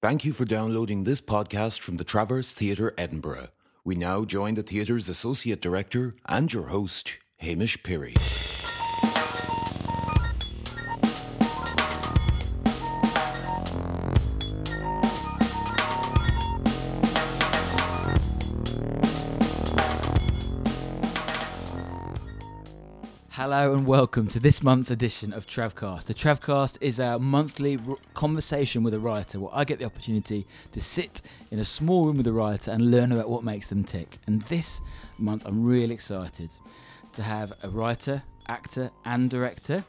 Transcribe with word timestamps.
Thank 0.00 0.24
you 0.24 0.32
for 0.32 0.44
downloading 0.44 1.02
this 1.02 1.20
podcast 1.20 1.80
from 1.80 1.96
the 1.96 2.04
Traverse 2.04 2.52
Theatre 2.52 2.94
Edinburgh. 2.96 3.48
We 3.84 3.96
now 3.96 4.24
join 4.24 4.54
the 4.54 4.62
theatre's 4.62 5.08
associate 5.08 5.60
director 5.60 6.14
and 6.24 6.52
your 6.52 6.68
host, 6.68 7.14
Hamish 7.38 7.82
Pirie. 7.82 8.57
Hello 23.38 23.72
and 23.72 23.86
welcome 23.86 24.26
to 24.26 24.40
this 24.40 24.64
month's 24.64 24.90
edition 24.90 25.32
of 25.32 25.46
Travcast. 25.46 26.06
The 26.06 26.12
Travcast 26.12 26.76
is 26.80 26.98
our 26.98 27.20
monthly 27.20 27.78
r- 27.88 27.96
conversation 28.12 28.82
with 28.82 28.94
a 28.94 28.98
writer 28.98 29.38
where 29.38 29.52
I 29.54 29.62
get 29.62 29.78
the 29.78 29.84
opportunity 29.84 30.44
to 30.72 30.80
sit 30.80 31.22
in 31.52 31.60
a 31.60 31.64
small 31.64 32.06
room 32.06 32.16
with 32.16 32.26
a 32.26 32.32
writer 32.32 32.72
and 32.72 32.90
learn 32.90 33.12
about 33.12 33.30
what 33.30 33.44
makes 33.44 33.68
them 33.68 33.84
tick. 33.84 34.18
And 34.26 34.42
this 34.42 34.80
month 35.20 35.46
I'm 35.46 35.64
really 35.64 35.94
excited 35.94 36.50
to 37.12 37.22
have 37.22 37.52
a 37.62 37.68
writer, 37.68 38.24
actor, 38.48 38.90
and 39.04 39.30
director 39.30 39.84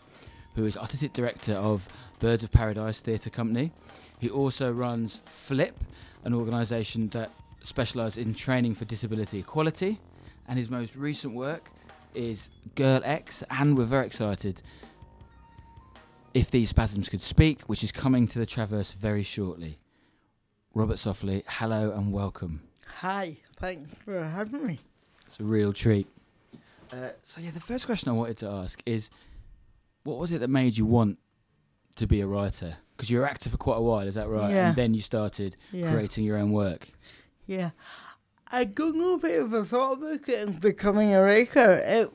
who 0.55 0.65
is 0.67 0.77
artistic 0.77 1.13
director 1.13 1.53
of 1.53 1.87
Birds 2.19 2.43
of 2.43 2.51
Paradise 2.51 2.99
Theatre 2.99 3.31
Company. 3.31 3.71
He 4.19 4.29
also 4.29 4.71
runs 4.71 5.21
Flip, 5.25 5.75
an 6.23 6.35
organisation 6.35 7.09
that 7.09 7.31
specialises 7.63 8.23
in 8.23 8.35
training 8.35 8.75
for 8.75 8.85
disability 8.85 9.39
equality. 9.39 9.97
And 10.47 10.59
his 10.59 10.69
most 10.69 10.95
recent 10.95 11.33
work 11.33 11.67
is 12.13 12.49
Girl 12.75 13.01
X, 13.03 13.43
and 13.49 13.77
we're 13.77 13.85
very 13.85 14.05
excited. 14.05 14.61
If 16.33 16.51
these 16.51 16.69
spasms 16.69 17.09
could 17.09 17.21
speak, 17.21 17.61
which 17.63 17.83
is 17.83 17.91
coming 17.91 18.27
to 18.29 18.39
the 18.39 18.45
Traverse 18.45 18.91
very 18.91 19.23
shortly. 19.23 19.79
Robert 20.73 20.97
Softley, 20.97 21.43
hello 21.47 21.91
and 21.91 22.13
welcome. 22.13 22.61
Hi, 22.99 23.37
thanks 23.57 23.91
for 24.05 24.23
having 24.23 24.65
me. 24.67 24.79
It's 25.25 25.39
a 25.39 25.43
real 25.43 25.73
treat. 25.73 26.07
Uh, 26.91 27.09
so 27.23 27.41
yeah, 27.41 27.51
the 27.51 27.59
first 27.59 27.85
question 27.85 28.09
I 28.09 28.13
wanted 28.13 28.37
to 28.37 28.49
ask 28.49 28.81
is, 28.85 29.09
what 30.03 30.17
was 30.19 30.31
it 30.31 30.39
that 30.39 30.49
made 30.49 30.77
you 30.77 30.85
want 30.85 31.17
to 31.95 32.07
be 32.07 32.21
a 32.21 32.27
writer? 32.27 32.75
Because 32.95 33.09
you 33.09 33.19
were 33.19 33.27
actor 33.27 33.49
for 33.49 33.57
quite 33.57 33.77
a 33.77 33.81
while, 33.81 34.07
is 34.07 34.15
that 34.15 34.27
right? 34.27 34.53
Yeah. 34.53 34.67
And 34.69 34.75
then 34.75 34.93
you 34.93 35.01
started 35.01 35.55
Yeah. 35.71 35.91
creating 35.91 36.23
your 36.23 36.37
own 36.37 36.51
work. 36.51 36.89
Yeah. 37.47 37.71
I 38.51 38.65
got 38.65 38.95
a 38.95 39.17
bit 39.19 39.41
of 39.41 39.53
a 39.53 39.63
thought 39.63 39.99
about 39.99 40.27
it 40.27 40.47
and 40.47 40.59
becoming 40.59 41.13
a 41.13 41.21
writer. 41.21 41.83
It, 41.85 42.09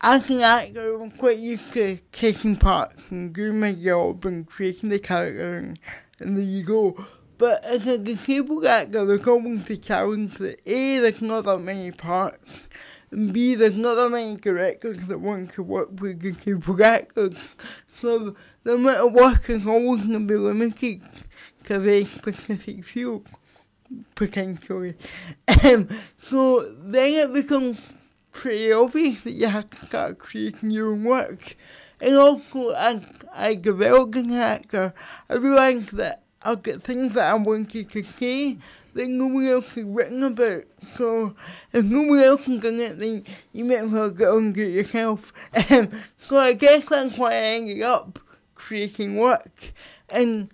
as 0.00 0.30
an 0.30 0.40
actor, 0.40 1.00
I'm 1.00 1.10
quite 1.10 1.38
used 1.38 1.72
to 1.72 1.98
taking 2.12 2.54
parts 2.54 3.10
and 3.10 3.32
doing 3.32 3.58
my 3.58 3.72
job 3.72 4.24
and 4.24 4.46
creating 4.46 4.90
the 4.90 5.00
character 5.00 5.58
and, 5.58 5.80
and 6.20 6.36
there 6.36 6.44
you 6.44 6.62
go. 6.62 7.04
But 7.38 7.64
as 7.64 7.88
a 7.88 7.98
disabled 7.98 8.66
actor, 8.66 9.04
there's 9.04 9.26
always 9.26 9.64
the 9.64 9.76
challenge 9.76 10.34
that 10.34 10.62
A, 10.64 11.00
there's 11.00 11.22
not 11.22 11.44
that 11.46 11.58
many 11.58 11.90
parts, 11.90 12.68
and 13.10 13.32
B, 13.32 13.56
there's 13.56 13.76
not 13.76 13.96
that 13.96 14.10
many 14.10 14.36
directors 14.36 14.98
that 15.06 15.18
want 15.18 15.54
to 15.54 15.64
work 15.64 15.88
with 16.00 16.22
disabled 16.22 16.82
actors. 16.82 17.36
So 17.96 18.36
the 18.62 18.74
amount 18.74 18.98
of 18.98 19.12
work 19.12 19.50
is 19.50 19.66
always 19.66 20.06
going 20.06 20.20
to 20.20 20.34
be 20.34 20.36
limited 20.36 21.02
to 21.64 21.76
a 21.76 21.78
very 21.80 22.04
specific 22.04 22.84
field 22.84 23.28
potentially. 24.14 24.94
Um, 25.64 25.88
so 26.18 26.62
then 26.78 27.28
it 27.28 27.32
becomes 27.32 27.80
pretty 28.32 28.72
obvious 28.72 29.22
that 29.22 29.32
you 29.32 29.46
have 29.46 29.70
to 29.70 29.86
start 29.86 30.18
creating 30.18 30.70
your 30.70 30.92
own 30.92 31.04
work. 31.04 31.56
And 32.00 32.14
also, 32.14 32.70
as 32.70 33.04
I 33.34 33.56
developed 33.56 34.14
an 34.14 34.30
actor, 34.32 34.94
I 35.28 35.34
realised 35.34 35.96
that 35.96 36.22
I'll 36.42 36.56
get 36.56 36.82
things 36.82 37.14
that 37.14 37.32
I 37.32 37.34
wanted 37.34 37.90
to 37.90 38.02
say 38.02 38.58
that 38.94 39.08
nobody 39.08 39.50
else 39.50 39.74
has 39.74 39.84
written 39.84 40.22
about. 40.22 40.64
So 40.80 41.34
if 41.72 41.84
nobody 41.84 42.24
else 42.24 42.46
has 42.46 42.60
done 42.60 42.78
it, 42.78 42.98
then 42.98 43.24
you 43.52 43.64
might 43.64 43.78
as 43.78 43.90
well 43.90 44.10
get 44.10 44.28
on 44.28 44.46
and 44.46 44.56
it 44.58 44.70
yourself. 44.70 45.32
Um, 45.70 45.90
so 46.18 46.36
I 46.36 46.52
guess 46.52 46.84
that's 46.84 47.18
why 47.18 47.32
I 47.32 47.42
ended 47.56 47.82
up 47.82 48.20
creating 48.54 49.16
work. 49.16 49.72
And 50.08 50.50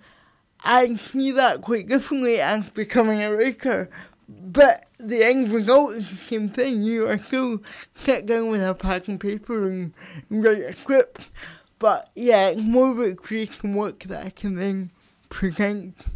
I 0.64 0.94
see 0.94 1.30
that 1.32 1.60
quite 1.60 1.88
differently 1.88 2.40
as 2.40 2.70
becoming 2.70 3.22
a 3.22 3.34
writer. 3.34 3.90
But 4.28 4.86
the 4.98 5.22
end 5.24 5.50
result 5.52 5.92
is 5.92 6.08
the 6.08 6.16
same 6.16 6.48
thing. 6.48 6.82
You 6.82 7.08
are 7.08 7.18
still 7.18 7.62
sit 7.94 8.24
down 8.26 8.48
with 8.50 8.62
a 8.62 8.74
pad 8.74 9.08
and 9.08 9.20
paper 9.20 9.66
and 9.68 9.92
write 10.30 10.58
a 10.62 10.72
script. 10.72 11.30
But 11.78 12.10
yeah, 12.14 12.48
it's 12.48 12.62
more 12.62 12.92
about 12.92 13.18
creating 13.18 13.74
work 13.74 14.04
that 14.04 14.24
I 14.26 14.30
can 14.30 14.54
then 14.56 14.90
present. 15.28 16.06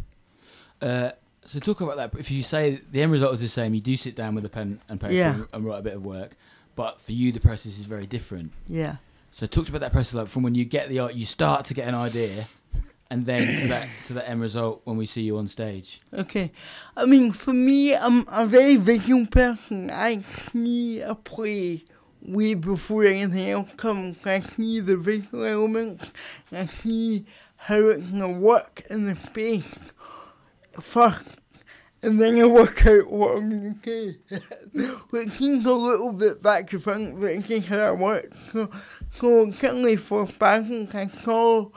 Uh, 0.81 1.11
so 1.45 1.59
talk 1.59 1.81
about 1.81 1.97
that. 1.97 2.19
If 2.19 2.31
you 2.31 2.41
say 2.41 2.79
the 2.91 3.01
end 3.03 3.11
result 3.11 3.33
is 3.33 3.41
the 3.41 3.47
same, 3.47 3.73
you 3.73 3.81
do 3.81 3.95
sit 3.97 4.15
down 4.15 4.33
with 4.35 4.45
a 4.45 4.49
pen 4.49 4.79
and 4.89 4.99
paper 4.99 5.13
Yeah. 5.13 5.35
and, 5.35 5.47
and 5.53 5.65
write 5.65 5.79
a 5.79 5.83
bit 5.83 5.93
of 5.93 6.03
work. 6.03 6.31
But 6.75 6.99
for 7.01 7.11
you, 7.11 7.31
the 7.31 7.39
process 7.39 7.77
is 7.77 7.85
very 7.85 8.07
different. 8.07 8.51
Yeah. 8.67 8.95
So 9.31 9.45
talk 9.45 9.69
about 9.69 9.81
that 9.81 9.91
process, 9.91 10.13
like 10.15 10.27
from 10.27 10.43
when 10.43 10.55
you 10.55 10.65
get 10.65 10.89
the 10.89 10.99
art, 10.99 11.13
you 11.13 11.25
start 11.25 11.65
to 11.65 11.73
get 11.73 11.87
an 11.87 11.93
idea, 11.95 12.47
and 13.09 13.25
then 13.25 13.61
to 13.61 13.67
that 13.67 13.87
to 14.05 14.13
that 14.13 14.29
end 14.29 14.41
result 14.41 14.81
when 14.83 14.97
we 14.97 15.05
see 15.05 15.21
you 15.21 15.37
on 15.37 15.47
stage. 15.47 16.01
Okay. 16.13 16.51
I 16.95 17.05
mean, 17.05 17.31
for 17.31 17.53
me, 17.53 17.95
I'm 17.95 18.25
a 18.27 18.45
very 18.45 18.75
visual 18.75 19.25
person. 19.27 19.89
I 19.89 20.19
see 20.19 21.01
a 21.01 21.15
play 21.15 21.83
way 22.21 22.53
before 22.53 23.05
anything 23.05 23.49
else 23.49 23.73
comes. 23.73 24.25
I 24.25 24.39
see 24.39 24.79
the 24.79 24.97
visual 24.97 25.43
elements. 25.43 26.13
I 26.51 26.65
see 26.65 27.25
how 27.55 27.79
it's 27.89 28.11
to 28.11 28.27
work 28.27 28.85
in 28.89 29.05
the 29.05 29.15
space 29.15 29.75
first. 30.81 31.39
And 32.01 32.19
then 32.19 32.39
I 32.39 32.45
work 32.45 32.85
out 32.85 33.11
what 33.11 33.35
I'm 33.35 33.49
to 33.49 33.75
say. 33.83 34.39
Which 35.09 35.29
seems 35.31 35.65
a 35.65 35.73
little 35.73 36.13
bit 36.13 36.41
back 36.41 36.69
to 36.69 36.79
front, 36.79 37.19
but 37.19 37.31
it's 37.31 37.47
just 37.47 37.67
how 37.67 37.75
that 37.75 37.97
works. 37.97 38.37
So, 38.53 38.69
so 39.11 39.51
certainly 39.51 39.97
for 39.97 40.25
spasms, 40.25 40.95
I 40.95 41.07
saw, 41.07 41.69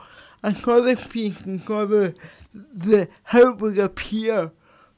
Piece 1.09 1.39
and 1.41 1.61
saw 1.61 1.85
the, 1.85 2.13
the 2.53 3.07
it 3.33 3.57
would 3.57 3.79
appear 3.79 4.51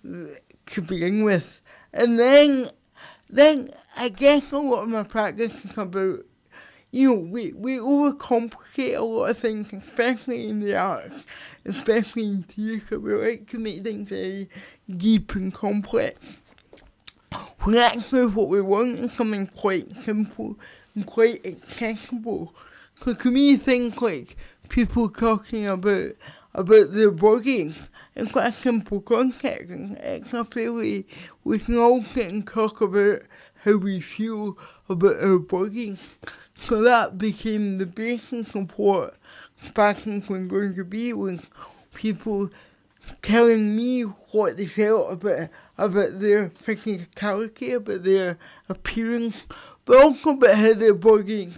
to 0.04 0.82
begin 0.82 1.24
with. 1.24 1.62
And 1.94 2.20
then 2.20 2.68
then 3.30 3.70
I 3.98 4.10
guess 4.10 4.52
a 4.52 4.58
lot 4.58 4.84
of 4.84 4.90
my 4.90 5.04
practice 5.04 5.66
is 5.66 5.78
about 5.78 6.26
you 6.96 7.14
know, 7.14 7.20
we, 7.20 7.52
we 7.52 7.76
overcomplicate 7.76 8.96
a 8.96 9.04
lot 9.04 9.32
of 9.32 9.38
things, 9.38 9.74
especially 9.74 10.48
in 10.48 10.62
the 10.62 10.78
arts, 10.78 11.26
especially 11.66 12.24
in 12.24 12.44
theatre. 12.44 13.02
We 13.02 13.14
like 13.16 13.50
to 13.50 13.60
make 13.60 13.84
things 13.84 14.08
very 14.08 14.50
deep 14.96 15.36
and 15.36 15.54
complex. 15.54 16.38
When 17.64 17.76
actually 17.76 18.28
what 18.28 18.48
we 18.48 18.62
want 18.62 19.00
is 19.00 19.12
something 19.12 19.48
quite 19.48 19.94
simple 19.94 20.58
and 20.96 21.06
quite 21.06 21.46
accessible. 21.46 22.56
So 23.04 23.14
to 23.14 23.30
me, 23.30 23.58
things 23.58 24.02
like 24.02 24.38
people 24.70 25.10
talking 25.10 25.68
about 25.68 26.12
about 26.54 26.94
their 26.94 27.12
body 27.12 27.74
is 28.16 28.32
quite 28.32 28.54
simple 28.54 29.02
concept. 29.02 29.70
And 29.70 29.98
it's 29.98 30.32
not 30.32 30.54
fairly, 30.54 31.06
we 31.44 31.60
can 31.60 31.78
all 31.78 32.02
sit 32.02 32.32
and 32.32 32.48
talk 32.48 32.80
about 32.82 33.24
how 33.64 33.78
we 33.78 34.00
feel 34.00 34.58
about 34.88 35.22
our 35.22 35.40
bodies. 35.40 36.16
So 36.56 36.82
that 36.84 37.18
became 37.18 37.78
the 37.78 37.86
basis 37.86 38.56
of 38.56 38.72
what 38.78 39.18
Spasms 39.58 40.30
was 40.30 40.48
going 40.48 40.76
to 40.76 40.86
be, 40.86 41.12
was 41.12 41.50
people 41.94 42.50
telling 43.22 43.76
me 43.76 44.02
what 44.02 44.58
they 44.58 44.66
felt 44.66 45.12
about 45.14 45.50
about 45.78 46.20
their 46.20 46.50
physicality, 46.50 47.76
about 47.76 48.04
their 48.04 48.38
appearance, 48.70 49.46
but 49.84 49.98
also 49.98 50.32
about 50.32 50.56
how 50.56 50.74
their 50.74 50.94
body, 50.94 51.50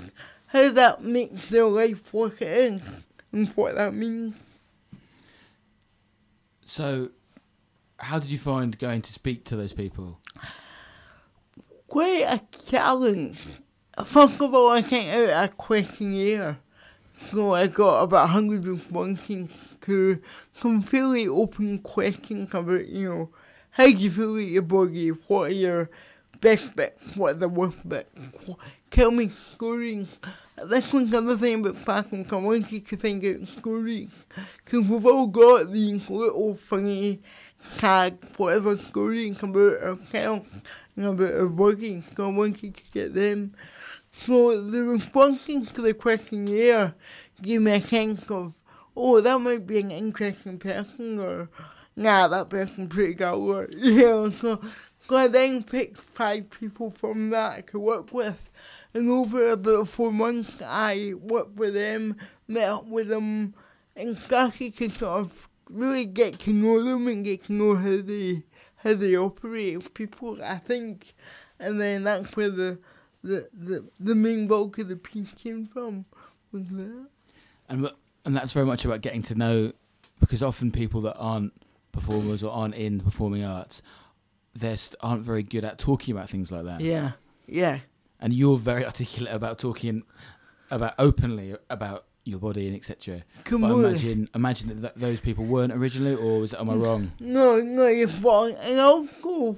how 0.47 0.71
that 0.71 1.03
makes 1.03 1.49
their 1.49 1.65
life 1.65 2.13
it 2.13 2.41
is, 2.41 2.81
and 3.31 3.49
what 3.49 3.75
that 3.75 3.93
means. 3.93 4.35
So, 6.65 7.09
how 7.97 8.19
did 8.19 8.29
you 8.29 8.37
find 8.37 8.77
going 8.77 9.01
to 9.01 9.13
speak 9.13 9.45
to 9.45 9.55
those 9.55 9.73
people? 9.73 10.19
Quite 11.87 12.23
a 12.23 12.41
challenge. 12.69 13.41
First 14.05 14.41
of 14.41 14.53
all, 14.53 14.71
I 14.71 14.81
sent 14.81 15.09
out 15.09 15.49
a 15.49 15.55
questionnaire. 15.55 16.59
So 17.19 17.55
I 17.55 17.67
got 17.67 18.03
about 18.03 18.29
100 18.29 18.67
responses 18.67 19.49
to 19.81 20.21
some 20.53 20.83
fairly 20.83 21.27
open 21.27 21.79
questions 21.79 22.53
about, 22.53 22.87
you 22.87 23.09
know, 23.09 23.29
how 23.71 23.85
do 23.85 23.91
you 23.91 24.11
feel 24.11 24.33
about 24.33 24.47
your 24.47 24.61
body? 24.61 25.09
What 25.09 25.49
are 25.49 25.53
your 25.53 25.89
best 26.39 26.75
bits? 26.75 27.15
What 27.15 27.35
are 27.35 27.39
the 27.39 27.49
worst 27.49 27.87
bits? 27.89 28.11
Tell 28.91 29.09
me 29.09 29.29
stories. 29.29 30.15
This 30.65 30.91
was 30.91 31.13
another 31.13 31.37
thing 31.37 31.59
about 31.59 31.75
fashion. 31.75 32.25
I 32.31 32.35
wanted 32.35 32.87
to 32.87 32.95
think 32.95 33.23
out 33.23 33.47
stories. 33.47 34.09
Because 34.65 34.87
we've 34.87 35.05
all 35.05 35.27
got 35.27 35.71
these 35.71 36.09
little 36.09 36.55
funny 36.55 37.21
tag, 37.77 38.17
whatever 38.37 38.75
stories 38.75 39.43
about 39.43 39.83
ourselves 39.83 40.49
and 40.95 41.05
about 41.05 41.33
our 41.35 41.47
bodies. 41.47 42.09
So 42.15 42.25
I 42.25 42.35
wanted 42.35 42.75
to 42.75 42.83
get 42.91 43.13
them. 43.13 43.53
So 44.11 44.59
the 44.59 44.83
responses 44.83 45.71
to 45.73 45.81
the 45.81 45.93
questionnaire 45.93 46.95
gave 47.39 47.61
me 47.61 47.73
a 47.73 47.81
sense 47.81 48.23
of, 48.31 48.55
oh, 48.95 49.21
that 49.21 49.39
might 49.39 49.67
be 49.67 49.77
an 49.79 49.91
interesting 49.91 50.57
person, 50.57 51.19
or 51.19 51.49
nah, 51.95 52.27
that 52.29 52.49
person 52.49 52.89
pretty 52.89 53.23
work. 53.23 53.69
You 53.77 53.99
know, 53.99 54.29
so, 54.31 54.59
so 55.07 55.17
I 55.17 55.27
then 55.27 55.61
picked 55.61 56.01
five 56.01 56.49
people 56.49 56.89
from 56.89 57.29
that 57.29 57.67
to 57.67 57.79
work 57.79 58.11
with. 58.11 58.49
And 58.97 59.11
over 59.11 59.49
about 59.51 59.89
four 59.89 60.11
months, 60.11 60.59
I 60.65 61.13
worked 61.21 61.55
with 61.55 61.75
them, 61.75 62.17
met 62.47 62.67
up 62.67 62.87
with 62.87 63.09
them, 63.09 63.53
and 63.95 64.17
started 64.17 64.75
to 64.77 64.89
sort 64.89 65.19
of 65.19 65.47
really 65.69 66.05
get 66.05 66.39
to 66.39 66.51
know 66.51 66.83
them 66.83 67.07
and 67.07 67.23
get 67.23 67.43
to 67.43 67.53
know 67.53 67.75
how 67.75 68.01
they 68.01 68.43
how 68.77 68.95
they 68.95 69.15
operate 69.15 69.77
with 69.77 69.93
people. 69.93 70.39
I 70.43 70.57
think, 70.57 71.13
and 71.59 71.79
then 71.79 72.05
that's 72.05 72.35
where 72.35 72.49
the 72.49 72.79
the 73.23 73.47
the, 73.53 73.87
the 73.99 74.15
main 74.15 74.47
bulk 74.47 74.79
of 74.79 74.89
the 74.89 74.95
piece 74.95 75.31
came 75.33 75.67
from. 75.67 76.05
Was 76.51 76.67
that? 76.71 77.07
And 77.69 77.91
and 78.25 78.35
that's 78.35 78.51
very 78.51 78.65
much 78.65 78.83
about 78.83 79.01
getting 79.01 79.21
to 79.23 79.35
know, 79.35 79.73
because 80.19 80.41
often 80.41 80.71
people 80.71 81.01
that 81.01 81.17
aren't 81.17 81.53
performers 81.91 82.41
or 82.41 82.51
aren't 82.51 82.73
in 82.73 82.97
the 82.97 83.03
performing 83.03 83.43
arts, 83.43 83.83
they 84.55 84.75
aren't 85.01 85.21
very 85.21 85.43
good 85.43 85.63
at 85.63 85.77
talking 85.77 86.15
about 86.15 86.31
things 86.31 86.51
like 86.51 86.63
that. 86.65 86.81
Yeah, 86.81 87.11
yeah, 87.45 87.81
And 88.19 88.33
you're 88.33 88.57
very 88.57 88.85
articulate 88.85 89.33
about 89.33 89.59
talking 89.59 90.03
about 90.71 90.95
openly 90.97 91.55
about 91.69 92.05
your 92.23 92.39
body 92.39 92.67
and 92.67 92.75
etc. 92.75 93.23
Come 93.45 93.61
But 93.61 93.71
on. 93.71 93.85
imagine 93.85 94.29
imagine 94.35 94.67
that 94.69 94.81
th- 94.81 94.93
those 94.95 95.19
people 95.19 95.45
weren't 95.45 95.73
originally, 95.73 96.15
or 96.15 96.41
was 96.41 96.53
am 96.53 96.69
I 96.69 96.73
mm. 96.73 96.83
wrong? 96.83 97.11
No, 97.19 97.61
no, 97.61 97.87
you're 97.87 98.07
wrong. 98.21 98.53
And 98.59 98.79
also, 98.79 99.53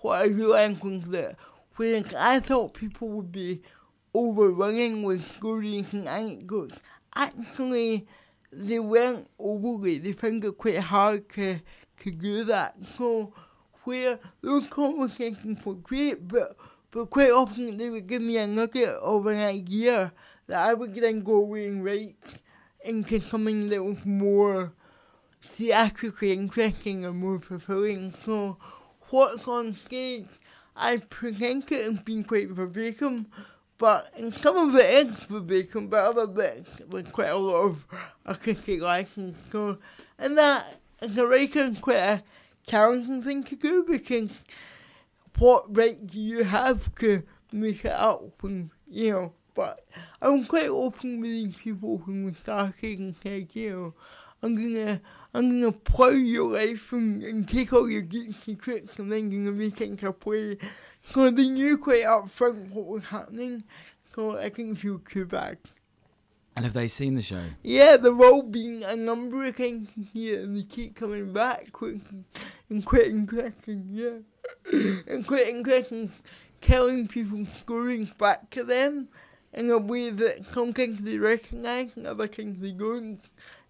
what 0.00 0.22
I 0.22 0.26
realized 0.26 0.82
was 0.82 1.04
that 1.10 1.36
when 1.76 2.04
I 2.16 2.40
thought 2.40 2.74
people 2.74 3.08
would 3.10 3.32
be 3.32 3.62
overrunning 4.14 5.04
with 5.04 5.22
stories 5.22 5.92
and 5.94 6.08
anecdotes, 6.08 6.80
actually, 7.14 8.06
they 8.52 8.78
weren't 8.78 9.28
overly. 9.38 9.98
They 9.98 10.12
found 10.12 10.44
it 10.44 10.58
quite 10.58 10.78
hard 10.78 11.28
to, 11.30 11.58
to 12.00 12.10
do 12.10 12.44
that. 12.44 12.74
So, 12.84 13.32
where 13.84 14.18
those 14.42 14.66
conversations 14.66 15.64
were 15.64 15.74
great, 15.74 16.28
but, 16.28 16.56
but 16.92 17.10
quite 17.10 17.30
often 17.30 17.78
they 17.78 17.90
would 17.90 18.06
give 18.06 18.22
me 18.22 18.36
a 18.36 18.46
nugget 18.46 18.90
of 18.90 19.26
an 19.26 19.38
idea 19.38 20.12
that 20.46 20.62
I 20.62 20.74
would 20.74 20.94
then 20.94 21.22
go 21.22 21.36
away 21.36 21.66
and 21.66 21.82
write 21.82 22.38
into 22.84 23.18
something 23.20 23.70
that 23.70 23.82
was 23.82 24.04
more 24.04 24.72
theatrically 25.40 26.32
interesting 26.32 27.04
and 27.04 27.16
more 27.16 27.40
fulfilling. 27.40 28.12
So 28.24 28.58
what's 29.08 29.48
on 29.48 29.74
stage, 29.74 30.28
I 30.76 30.98
present 30.98 31.72
it 31.72 31.86
as 31.86 32.00
being 32.00 32.24
quite 32.24 32.50
verbatim, 32.50 33.26
but 33.78 34.12
in 34.16 34.30
some 34.30 34.56
of 34.56 34.74
it 34.76 35.06
is 35.06 35.24
verbatim, 35.24 35.88
but 35.88 36.04
other 36.04 36.26
bits 36.26 36.80
with 36.88 37.10
quite 37.10 37.30
a 37.30 37.36
lot 37.36 37.64
of 37.64 37.86
artistic 38.26 38.82
license. 38.82 39.38
So 39.50 39.78
and 40.18 40.36
that 40.36 40.78
as 41.00 41.16
a 41.16 41.26
writer 41.26 41.64
is 41.64 41.80
quite 41.80 41.96
a 41.96 42.22
challenging 42.66 43.22
thing 43.22 43.44
to 43.44 43.56
do 43.56 43.84
because 43.84 44.42
what 45.38 45.76
right 45.76 46.06
do 46.06 46.20
you 46.20 46.44
have 46.44 46.94
to 46.96 47.22
make 47.52 47.84
it 47.84 47.92
up 47.92 48.42
and 48.42 48.70
you 48.88 49.12
know 49.12 49.32
but 49.54 49.84
I'm 50.20 50.44
quite 50.44 50.68
open 50.68 51.20
with 51.20 51.30
these 51.30 51.56
people 51.56 51.98
when 51.98 52.24
we 52.24 52.32
started 52.32 52.98
and 52.98 53.14
said, 53.22 53.48
you 53.52 53.70
know, 53.70 53.94
I'm 54.42 54.56
gonna 54.56 55.00
I'm 55.34 55.60
gonna 55.60 55.72
plow 55.72 56.08
your 56.08 56.52
life 56.52 56.92
and, 56.92 57.22
and 57.22 57.48
take 57.48 57.72
all 57.72 57.88
your 57.88 58.02
geeks 58.02 58.48
and 58.48 58.58
tricks 58.58 58.98
and 58.98 59.12
then 59.12 59.30
gonna 59.30 59.52
make 59.52 59.80
it 59.80 59.90
into 59.90 60.12
play. 60.12 60.58
So 61.02 61.30
they 61.30 61.48
knew 61.48 61.78
quite 61.78 62.04
upfront 62.04 62.70
what 62.70 62.86
was 62.86 63.04
happening. 63.04 63.64
So 64.14 64.38
I 64.38 64.48
didn't 64.48 64.76
feel 64.76 65.00
too 65.00 65.26
bad. 65.26 65.58
And 66.54 66.64
have 66.64 66.74
they 66.74 66.88
seen 66.88 67.14
the 67.14 67.22
show? 67.22 67.42
Yeah, 67.62 67.96
they've 67.96 68.20
all 68.20 68.42
been 68.42 68.82
a 68.84 68.94
number 68.94 69.44
of 69.46 69.56
times 69.56 69.88
here 70.12 70.40
and 70.40 70.58
they 70.58 70.64
keep 70.64 70.94
coming 70.94 71.32
back 71.32 71.72
quick 71.72 72.00
and 72.68 72.84
quite 72.84 73.06
interesting, 73.06 73.88
yeah. 73.90 74.18
And 74.72 75.26
quite 75.26 75.48
interesting 75.48 76.10
telling 76.60 77.08
people 77.08 77.44
stories 77.46 78.12
back 78.14 78.48
to 78.50 78.64
them 78.64 79.08
in 79.52 79.70
a 79.70 79.78
way 79.78 80.10
that 80.10 80.44
sometimes 80.46 81.00
they 81.02 81.18
recognise 81.18 81.90
and 81.96 82.06
other 82.06 82.26
times 82.26 82.58
they 82.58 82.72
don't. 82.72 83.20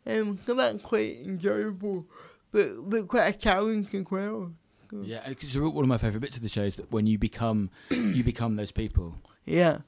Um, 0.06 0.38
so 0.44 0.54
that's 0.54 0.82
quite 0.82 1.20
enjoyable, 1.24 2.06
but, 2.52 2.88
but 2.88 3.08
quite 3.08 3.34
a 3.34 3.38
challenge 3.38 3.94
as 3.94 4.04
well. 4.10 4.52
So, 4.90 5.02
Yeah, 5.02 5.26
because 5.28 5.56
one 5.58 5.84
of 5.84 5.88
my 5.88 5.98
favourite 5.98 6.20
bits 6.20 6.36
of 6.36 6.42
the 6.42 6.48
show 6.48 6.64
is 6.64 6.76
that 6.76 6.92
when 6.92 7.06
you 7.06 7.18
become 7.18 7.70
you 7.90 8.22
become 8.24 8.56
those 8.56 8.72
people, 8.72 9.16
yeah. 9.44 9.78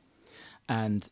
and 0.69 1.08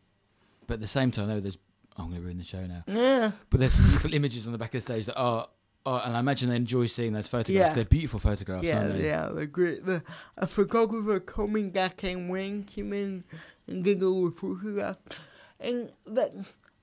but 0.67 0.75
at 0.75 0.81
the 0.81 0.87
same 0.87 1.11
time, 1.11 1.27
I 1.27 1.35
know 1.35 1.41
there's 1.41 1.59
I'm 1.97 2.07
going 2.07 2.21
to 2.21 2.25
ruin 2.25 2.39
the 2.39 2.45
show 2.45 2.65
now. 2.67 2.85
Yeah. 2.87 3.33
But 3.51 3.61
there's 3.61 3.75
some 3.75 3.85
beautiful 3.85 4.15
images 4.15 4.47
on 4.47 4.53
the 4.53 4.59
back 4.59 4.75
of 4.75 4.85
the 4.85 4.93
stage 4.93 5.07
that 5.07 5.17
are, 5.17 5.49
are 5.85 6.03
and 6.05 6.17
I 6.17 6.21
imagine 6.21 6.51
they 6.51 6.57
enjoy 6.57 6.87
seeing 6.87 7.13
those 7.13 7.29
photographs. 7.29 7.69
Yeah. 7.71 7.75
They're 7.75 7.85
beautiful 7.85 8.21
photographs, 8.21 8.65
Yeah, 8.65 8.79
aren't 8.79 8.99
they? 8.99 9.05
yeah, 9.07 9.29
they're 9.33 9.47
great. 9.47 9.85
The, 9.85 10.03
a 10.39 10.47
photographer 10.47 11.21
coming 11.21 11.71
back 11.71 12.03
and 12.05 12.31
Wayne 12.31 12.65
came 12.65 12.93
in 12.93 13.25
and 13.67 13.85
did 13.85 14.01
a 14.03 14.09
little 14.09 14.31
photograph. 14.31 14.97
And 15.61 15.91
that 16.07 16.31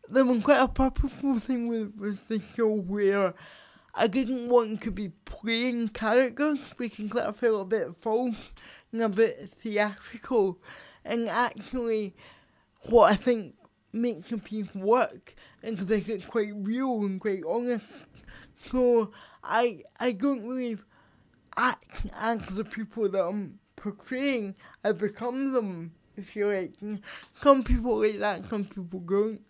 there 0.10 0.26
was 0.26 0.44
quite 0.44 0.62
a 0.62 0.68
purposeful 0.68 1.40
thing 1.40 1.68
with, 1.68 1.96
with 1.98 2.28
the 2.28 2.42
show 2.56 2.76
where 2.76 3.34
I 3.96 4.08
didn't 4.08 4.50
want 4.50 4.82
to 4.84 4.92
be 4.92 5.10
playing 5.26 5.90
characters 5.90 6.60
because 6.78 7.10
that 7.12 7.36
felt 7.36 7.62
a 7.62 7.66
bit 7.66 7.96
false 8.02 8.52
and 8.92 9.02
a 9.02 9.10
bit 9.10 9.50
theatrical. 9.62 10.60
And 11.06 11.28
actually, 11.30 12.16
what 12.90 13.12
I 13.12 13.16
think 13.16 13.56
makes 13.92 14.32
a 14.32 14.38
piece 14.38 14.74
work 14.76 15.34
is 15.64 15.86
that 15.86 16.08
it's 16.08 16.26
quite 16.26 16.52
real 16.56 17.02
and 17.02 17.20
quite 17.20 17.42
honest. 17.48 17.86
So 18.60 19.12
I 19.44 19.84
I 20.00 20.12
don't 20.12 20.42
believe 20.42 20.86
act 21.58 22.08
as 22.16 22.46
the 22.48 22.64
people 22.64 23.10
that 23.10 23.24
I'm 23.24 23.60
portraying. 23.76 24.56
I 24.84 24.92
become 24.92 25.54
them, 25.54 25.94
if 26.16 26.36
you 26.36 26.48
like. 26.48 26.74
Some 27.42 27.64
people 27.64 28.00
like 28.00 28.20
that, 28.20 28.50
some 28.50 28.66
people 28.66 29.00
don't. 29.00 29.42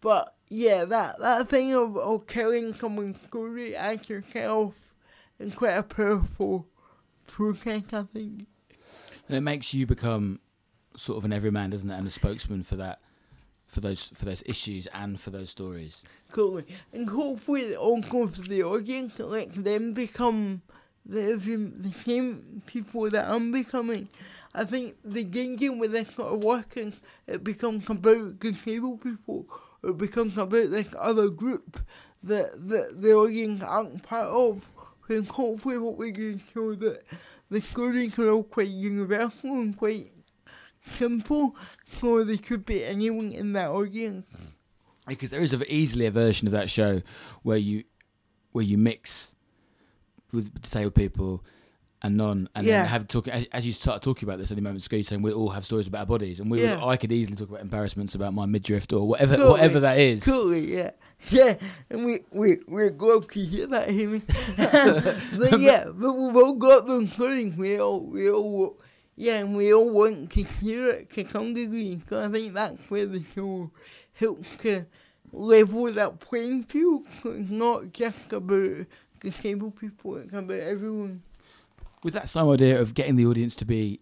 But 0.00 0.34
yeah, 0.48 0.84
that, 0.84 1.18
that 1.20 1.48
thing 1.48 1.74
of, 1.74 1.96
of 1.96 2.26
telling 2.26 2.74
someone's 2.74 3.20
story 3.22 3.74
as 3.74 4.08
yourself 4.08 4.74
is 5.38 5.54
quite 5.54 5.76
a 5.76 5.82
powerful 5.82 6.66
process, 7.26 7.82
I 7.92 8.04
think. 8.12 8.46
And 9.28 9.36
it 9.36 9.40
makes 9.40 9.72
you 9.72 9.86
become 9.86 10.40
sort 10.96 11.18
of 11.18 11.24
an 11.24 11.32
everyman, 11.32 11.70
doesn't 11.70 11.90
it, 11.90 11.96
and 11.96 12.06
a 12.06 12.10
spokesman 12.10 12.62
for 12.62 12.76
that, 12.76 13.00
for 13.74 13.80
those 13.80 14.04
for 14.14 14.24
those 14.24 14.42
issues 14.46 14.86
and 14.94 15.20
for 15.20 15.30
those 15.30 15.50
stories. 15.50 16.02
Totally. 16.32 16.66
And 16.92 17.08
hopefully 17.08 17.74
also 17.76 18.28
for 18.28 18.42
the 18.42 18.62
audience, 18.62 19.18
let 19.18 19.52
them 19.52 19.92
become 19.92 20.62
the, 21.04 21.36
the 21.76 21.92
same 21.92 22.62
people 22.66 23.10
that 23.10 23.28
I'm 23.28 23.52
becoming. 23.52 24.08
I 24.54 24.64
think 24.64 24.94
the 25.04 25.24
danger 25.24 25.72
with 25.72 25.92
this 25.92 26.14
sort 26.14 26.32
of 26.32 26.44
work 26.44 26.76
is 26.76 27.00
it 27.26 27.42
becomes 27.42 27.90
about 27.90 28.38
disabled 28.38 29.02
people. 29.02 29.46
It 29.82 29.98
becomes 29.98 30.38
about 30.38 30.70
this 30.70 30.94
other 30.98 31.28
group 31.28 31.80
that, 32.22 32.68
that 32.68 33.02
the 33.02 33.12
audience 33.12 33.62
aren't 33.62 34.02
part 34.02 34.28
of. 34.28 34.66
And 35.08 35.28
hopefully 35.28 35.78
what 35.78 35.98
we 35.98 36.12
can 36.12 36.40
show 36.54 36.74
that 36.76 37.02
the 37.50 37.60
stories 37.60 38.18
are 38.18 38.30
all 38.30 38.44
quite 38.44 38.68
universal 38.68 39.50
and 39.50 39.76
quite 39.76 40.10
simple, 40.86 41.56
so 42.00 42.24
they 42.24 42.36
could 42.36 42.64
be 42.64 42.84
anyone 42.84 43.32
in 43.32 43.52
that 43.54 43.68
audience. 43.70 44.26
Because 45.06 45.30
there 45.30 45.40
is 45.42 45.52
a, 45.52 45.74
easily 45.74 46.06
a 46.06 46.10
version 46.10 46.48
of 46.48 46.52
that 46.52 46.70
show 46.70 47.02
where 47.42 47.58
you 47.58 47.84
where 48.52 48.64
you 48.64 48.78
mix 48.78 49.34
with 50.32 50.62
disabled 50.62 50.94
people 50.94 51.44
and 52.02 52.16
non, 52.16 52.48
and 52.54 52.66
Yeah. 52.66 52.80
then 52.82 52.88
have 52.88 53.08
talk 53.08 53.28
as, 53.28 53.46
as 53.52 53.66
you 53.66 53.72
start 53.72 54.02
talking 54.02 54.28
about 54.28 54.38
this 54.38 54.50
any 54.50 54.60
moments 54.60 54.86
ago. 54.86 54.96
You're 54.96 55.04
saying 55.04 55.22
we 55.22 55.32
all 55.32 55.50
have 55.50 55.64
stories 55.64 55.86
about 55.86 56.00
our 56.00 56.06
bodies, 56.06 56.38
and 56.40 56.50
we 56.50 56.62
Yeah. 56.62 56.84
I 56.84 56.96
could 56.96 57.10
easily 57.12 57.36
talk 57.36 57.48
about 57.48 57.60
embarrassments 57.62 58.14
about 58.14 58.32
my 58.34 58.46
midriff 58.46 58.86
or 58.92 59.06
whatever 59.08 59.36
Totally. 59.36 59.50
whatever 59.52 59.80
that 59.80 59.98
is. 59.98 60.24
Totally, 60.24 60.74
yeah. 60.74 60.90
Yeah, 61.30 61.54
and 61.88 62.04
we, 62.04 62.20
we, 62.32 62.56
we're 62.68 62.90
glad 62.90 63.30
to 63.30 63.40
hear 63.40 63.66
that, 63.68 63.88
Amy. 63.88 64.18
but 65.38 65.58
yeah, 65.58 65.84
but 65.86 66.12
we've 66.12 66.36
all 66.36 66.54
got 66.54 66.86
feelings. 67.08 67.56
We 67.56 67.80
all, 67.80 68.00
we 68.00 68.28
all, 68.30 68.78
yeah, 69.16 69.38
and 69.38 69.56
we 69.56 69.72
all 69.72 69.88
want 69.90 70.30
to 70.32 70.42
hear 70.42 70.88
it 70.88 71.10
to 71.14 71.24
some 71.26 71.54
degree. 71.54 72.00
So 72.08 72.20
I 72.20 72.28
think 72.28 72.54
that's 72.54 72.90
where 72.90 73.06
the 73.06 73.22
show 73.34 73.70
helps 74.14 74.56
to 74.58 74.86
level 75.32 75.90
that 75.92 76.20
playing 76.20 76.64
field. 76.64 77.06
So 77.22 77.32
it's 77.32 77.50
not 77.50 77.92
just 77.92 78.32
about 78.32 78.86
disabled 79.20 79.76
people, 79.76 80.16
it's 80.16 80.32
about 80.32 80.50
everyone. 80.60 81.22
With 82.02 82.14
that 82.14 82.28
same 82.28 82.48
idea 82.50 82.80
of 82.80 82.94
getting 82.94 83.16
the 83.16 83.26
audience 83.26 83.56
to 83.56 83.64
be 83.64 84.00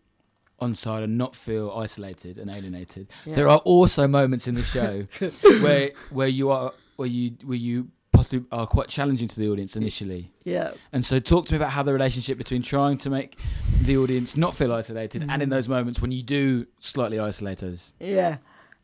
on 0.59 0.75
side 0.75 1.03
and 1.03 1.19
not 1.19 1.35
feel 1.37 1.71
isolated 1.77 2.39
and 2.39 2.51
alienated, 2.51 3.09
Yeah. 3.25 3.35
there 3.35 3.49
are 3.49 3.59
also 3.59 4.07
moments 4.09 4.47
in 4.49 4.55
the 4.55 4.63
show 4.63 5.07
where 5.63 5.91
where 6.11 6.29
you 6.29 6.51
are 6.51 6.73
where 6.97 7.09
you 7.09 7.33
where 7.45 7.59
you 7.59 7.89
possibly 8.23 8.47
are 8.53 8.63
uh, 8.63 8.67
quite 8.67 8.89
challenging 8.89 9.29
to 9.29 9.39
the 9.39 9.49
audience 9.49 9.77
initially. 9.77 10.31
Yeah. 10.45 10.73
And 10.93 11.05
so, 11.05 11.19
talk 11.19 11.47
to 11.47 11.53
me 11.53 11.57
about 11.57 11.71
how 11.71 11.83
the 11.83 11.93
relationship 11.93 12.39
between 12.39 12.63
trying 12.63 12.99
to 12.99 13.11
make 13.11 13.39
the 13.83 13.97
audience 13.97 14.37
not 14.37 14.55
feel 14.55 14.73
isolated 14.73 15.23
and 15.29 15.43
in 15.43 15.49
mm. 15.49 15.53
those 15.53 15.69
moments 15.69 16.01
when 16.01 16.13
you 16.13 16.23
do 16.23 16.67
slightly 16.79 17.19
isolate 17.19 17.63
us. 17.63 17.93
Yeah. 18.01 18.39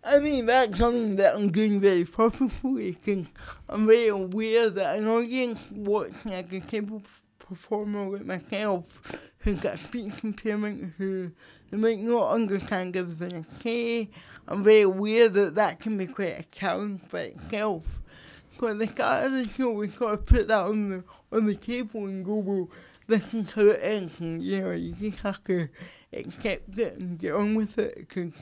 I 0.05 0.19
mean, 0.21 0.47
that's 0.47 0.79
something 0.79 1.17
that 1.17 1.35
I'm 1.35 1.51
doing 1.51 1.81
very 1.81 2.05
purposefully 2.05 2.93
because 2.93 3.27
I'm 3.69 3.87
very 3.87 4.09
aware 4.09 4.71
that 4.71 4.99
an 4.99 5.09
audience 5.09 5.61
watching 5.73 6.33
like 6.33 6.53
a 6.53 6.61
capable 6.61 7.03
performer 7.39 8.09
like 8.11 8.25
myself 8.25 8.85
who's 9.39 9.61
got 9.61 9.79
speech 9.79 10.13
impairment, 10.23 10.95
who 10.99 11.31
they 11.71 11.77
might 11.77 11.99
not 11.99 12.31
understand 12.31 12.97
everything 12.97 13.45
okay. 13.59 14.09
I'm 14.47 14.65
very 14.65 14.83
aware 14.83 15.29
that 15.29 15.57
that 15.57 15.81
can 15.81 15.99
be 15.99 16.07
quite 16.07 16.39
a 16.39 16.43
challenge 16.51 17.03
by 17.11 17.21
itself. 17.21 17.85
At 18.63 18.79
the 18.79 18.87
start 18.89 19.27
of 19.27 19.33
the 19.33 19.49
show, 19.49 19.73
we 19.73 19.89
sort 19.89 20.15
of 20.15 20.27
put 20.27 20.49
that 20.49 20.67
on 20.67 20.91
the 20.91 21.05
on 21.31 21.47
the 21.47 21.55
table 21.55 22.07
and 22.07 22.25
go, 22.25 22.37
well, 22.37 22.71
this 23.07 23.33
is 23.33 23.51
how 23.53 23.63
it 23.63 23.81
is, 23.83 24.21
and 24.21 24.43
you 24.43 24.61
know, 24.61 24.73
you 24.73 24.93
just 24.93 25.21
have 25.21 25.43
to 25.45 25.69
accept 26.13 26.77
it 26.79 26.95
and 26.99 27.19
get 27.19 27.35
on 27.35 27.55
with 27.55 27.79
it 27.79 27.95
because 27.97 28.33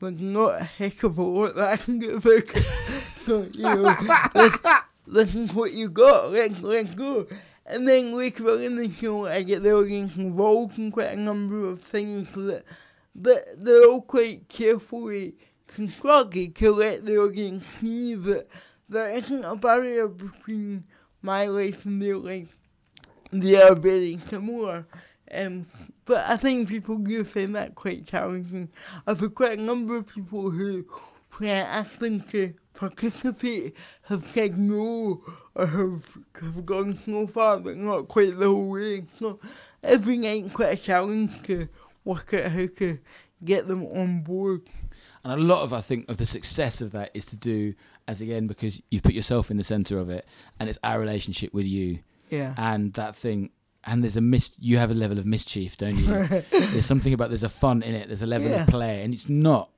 there's 0.00 0.20
not 0.20 0.60
a 0.60 0.64
heck 0.64 1.02
of 1.02 1.18
a 1.18 1.22
lot 1.22 1.54
that 1.56 1.72
I 1.72 1.76
can 1.76 1.98
do 1.98 2.16
about 2.16 2.56
so, 3.20 3.46
you 3.52 3.62
know, 3.62 3.94
this, 4.34 4.58
this 5.06 5.34
is 5.34 5.52
what 5.52 5.72
you 5.72 5.88
got, 5.88 6.32
let's, 6.32 6.60
let's 6.60 6.94
go. 6.94 7.26
And 7.66 7.86
then 7.86 8.12
later 8.12 8.50
on 8.50 8.62
in 8.62 8.76
the 8.76 8.90
show, 8.90 9.26
I 9.26 9.42
get 9.42 9.62
the 9.62 9.72
audience 9.72 10.16
involved 10.16 10.78
in 10.78 10.90
quite 10.90 11.12
a 11.12 11.16
number 11.16 11.68
of 11.68 11.82
things 11.82 12.32
that, 12.32 12.64
that 13.16 13.44
they're 13.56 13.88
all 13.88 14.02
quite 14.02 14.48
carefully 14.48 15.34
constructed 15.68 16.56
to 16.56 16.72
let 16.72 17.04
the 17.04 17.16
audience 17.18 17.64
see 17.64 18.14
that 18.14 18.48
there 18.90 19.10
isn't 19.10 19.44
a 19.44 19.54
barrier 19.54 20.08
between 20.08 20.84
my 21.22 21.46
life 21.46 21.86
and 21.86 22.02
their 22.02 22.16
life. 22.16 22.58
They 23.30 23.62
are 23.62 23.76
very 23.76 24.18
similar. 24.18 24.86
Um, 25.32 25.66
but 26.04 26.28
I 26.28 26.36
think 26.36 26.68
people 26.68 26.98
do 26.98 27.22
find 27.22 27.54
that 27.54 27.76
quite 27.76 28.04
challenging. 28.04 28.68
I've 29.06 29.20
had 29.20 29.34
quite 29.34 29.58
a 29.58 29.62
number 29.62 29.96
of 29.96 30.08
people 30.08 30.50
who, 30.50 30.84
when 31.36 31.50
I 31.50 31.60
ask 31.60 32.00
them 32.00 32.20
to 32.32 32.52
participate, 32.74 33.76
have 34.02 34.26
said 34.26 34.58
no 34.58 35.22
or 35.54 35.66
have, 35.66 36.18
have 36.40 36.66
gone 36.66 36.98
so 37.06 37.28
far 37.28 37.60
but 37.60 37.76
not 37.76 38.08
quite 38.08 38.36
the 38.36 38.46
whole 38.46 38.70
way. 38.70 39.04
So 39.20 39.38
every 39.84 40.16
night 40.16 40.52
quite 40.52 40.78
a 40.78 40.82
challenge 40.82 41.42
to 41.44 41.68
work 42.04 42.34
out 42.34 42.50
how 42.50 42.66
to 42.78 42.98
get 43.44 43.68
them 43.68 43.84
on 43.86 44.22
board. 44.22 44.62
And 45.24 45.32
a 45.32 45.36
lot 45.44 45.62
of 45.62 45.72
I 45.72 45.80
think 45.80 46.08
of 46.10 46.16
the 46.16 46.26
success 46.26 46.80
of 46.80 46.92
that 46.92 47.10
is 47.14 47.24
to 47.26 47.36
do 47.36 47.74
as 48.08 48.20
again 48.20 48.46
because 48.46 48.80
you've 48.90 49.02
put 49.02 49.14
yourself 49.14 49.50
in 49.50 49.56
the 49.56 49.64
center 49.64 49.98
of 49.98 50.10
it, 50.10 50.26
and 50.58 50.68
it's 50.68 50.78
our 50.82 50.98
relationship 50.98 51.52
with 51.54 51.66
you 51.66 52.00
Yeah. 52.30 52.54
and 52.56 52.92
that 52.94 53.14
thing. 53.16 53.50
And 53.84 54.02
there's 54.02 54.16
a 54.16 54.20
mis. 54.20 54.50
You 54.58 54.76
have 54.78 54.90
a 54.90 54.94
level 54.94 55.18
of 55.18 55.24
mischief, 55.24 55.78
don't 55.78 55.96
you? 55.96 56.06
there's 56.50 56.84
something 56.84 57.14
about 57.14 57.30
there's 57.30 57.42
a 57.42 57.48
fun 57.48 57.82
in 57.82 57.94
it. 57.94 58.08
There's 58.08 58.20
a 58.22 58.26
level 58.26 58.50
Yeah. 58.50 58.62
of 58.62 58.68
play, 58.68 59.02
and 59.02 59.14
it's 59.14 59.28
not. 59.28 59.70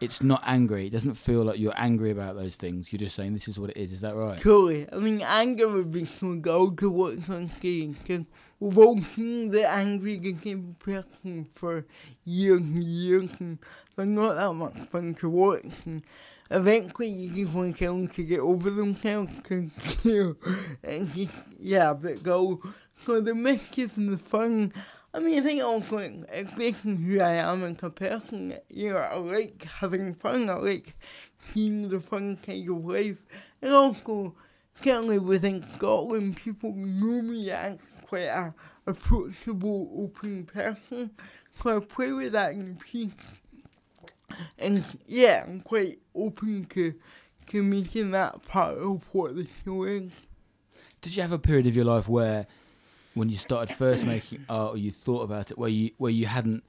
It's 0.00 0.22
not 0.22 0.42
angry. 0.46 0.86
It 0.86 0.90
doesn't 0.90 1.14
feel 1.14 1.42
like 1.42 1.58
you're 1.58 1.74
angry 1.76 2.10
about 2.12 2.36
those 2.36 2.54
things. 2.54 2.92
You're 2.92 2.98
just 2.98 3.16
saying 3.16 3.32
this 3.32 3.48
is 3.48 3.58
what 3.58 3.70
it 3.70 3.76
is. 3.76 3.92
Is 3.92 4.00
that 4.02 4.14
right? 4.14 4.40
Totally. 4.40 4.86
I 4.92 4.96
mean, 4.96 5.22
anger 5.22 5.68
would 5.68 5.90
be 5.90 6.04
so 6.04 6.34
good 6.34 6.78
to 6.78 6.90
watch 6.90 7.28
on 7.28 7.48
stage 7.48 7.96
because 7.98 8.24
we've 8.60 8.78
all 8.78 8.98
seen 9.00 9.50
the 9.50 9.68
angry 9.68 10.18
disabled 10.18 10.78
person 10.78 11.48
for 11.54 11.84
years 12.24 12.60
and 12.60 12.84
years 12.84 13.30
and 13.40 13.58
they're 13.96 14.06
not 14.06 14.34
that 14.34 14.52
much 14.52 14.88
fun 14.88 15.14
to 15.14 15.28
watch. 15.28 15.66
And 15.84 16.02
eventually 16.50 17.08
you 17.08 17.44
just 17.44 17.56
want 17.56 17.78
them 17.78 18.06
to 18.06 18.22
get 18.22 18.40
over 18.40 18.70
themselves 18.70 19.34
because, 19.34 20.04
you 20.04 20.22
know, 20.22 20.52
it's 20.84 21.12
just, 21.12 21.34
yeah, 21.58 21.92
but 21.92 22.22
go. 22.22 22.62
So 23.04 23.20
the 23.20 23.34
mischief 23.34 23.96
and 23.96 24.12
the 24.12 24.18
fun. 24.18 24.72
I 25.14 25.20
mean, 25.20 25.38
I 25.38 25.42
think 25.42 25.62
also, 25.62 25.98
especially 26.30 26.96
who 26.96 27.20
I 27.20 27.32
am 27.32 27.64
as 27.64 27.82
a 27.82 27.88
person, 27.90 28.54
you 28.68 28.92
know, 28.92 28.98
I 28.98 29.16
like 29.16 29.64
having 29.64 30.14
fun. 30.14 30.50
I 30.50 30.54
like 30.54 30.94
seeing 31.38 31.88
the 31.88 31.98
fun 31.98 32.36
kind 32.36 32.68
of 32.68 32.84
life. 32.84 33.16
And 33.62 33.72
also, 33.72 34.34
certainly 34.74 35.18
within 35.18 35.64
Scotland, 35.74 36.36
people 36.36 36.74
know 36.74 37.22
me 37.22 37.50
as 37.50 37.78
quite 38.06 38.24
a 38.24 38.54
approachable, 38.86 39.90
open 39.98 40.44
person. 40.44 41.10
So 41.60 41.76
I 41.76 41.80
play 41.80 42.12
with 42.12 42.32
that 42.32 42.52
in 42.52 42.76
peace. 42.76 43.14
And 44.58 44.84
yeah, 45.06 45.44
I'm 45.46 45.62
quite 45.62 45.98
open 46.14 46.66
to, 46.74 46.94
to 47.48 47.62
making 47.62 48.10
that 48.10 48.42
part 48.42 48.76
of 48.76 49.02
what 49.12 49.36
the 49.36 49.46
show 49.64 49.84
is. 49.84 50.12
Did 51.00 51.16
you 51.16 51.22
have 51.22 51.32
a 51.32 51.38
period 51.38 51.66
of 51.66 51.74
your 51.74 51.86
life 51.86 52.08
where, 52.08 52.46
when 53.14 53.28
you 53.28 53.36
started 53.36 53.74
first 53.76 54.04
making 54.06 54.44
art, 54.48 54.74
or 54.74 54.76
you 54.78 54.90
thought 54.90 55.22
about 55.22 55.50
it, 55.50 55.58
where 55.58 55.70
you 55.70 55.90
where 55.98 56.12
you 56.12 56.26
hadn't 56.26 56.64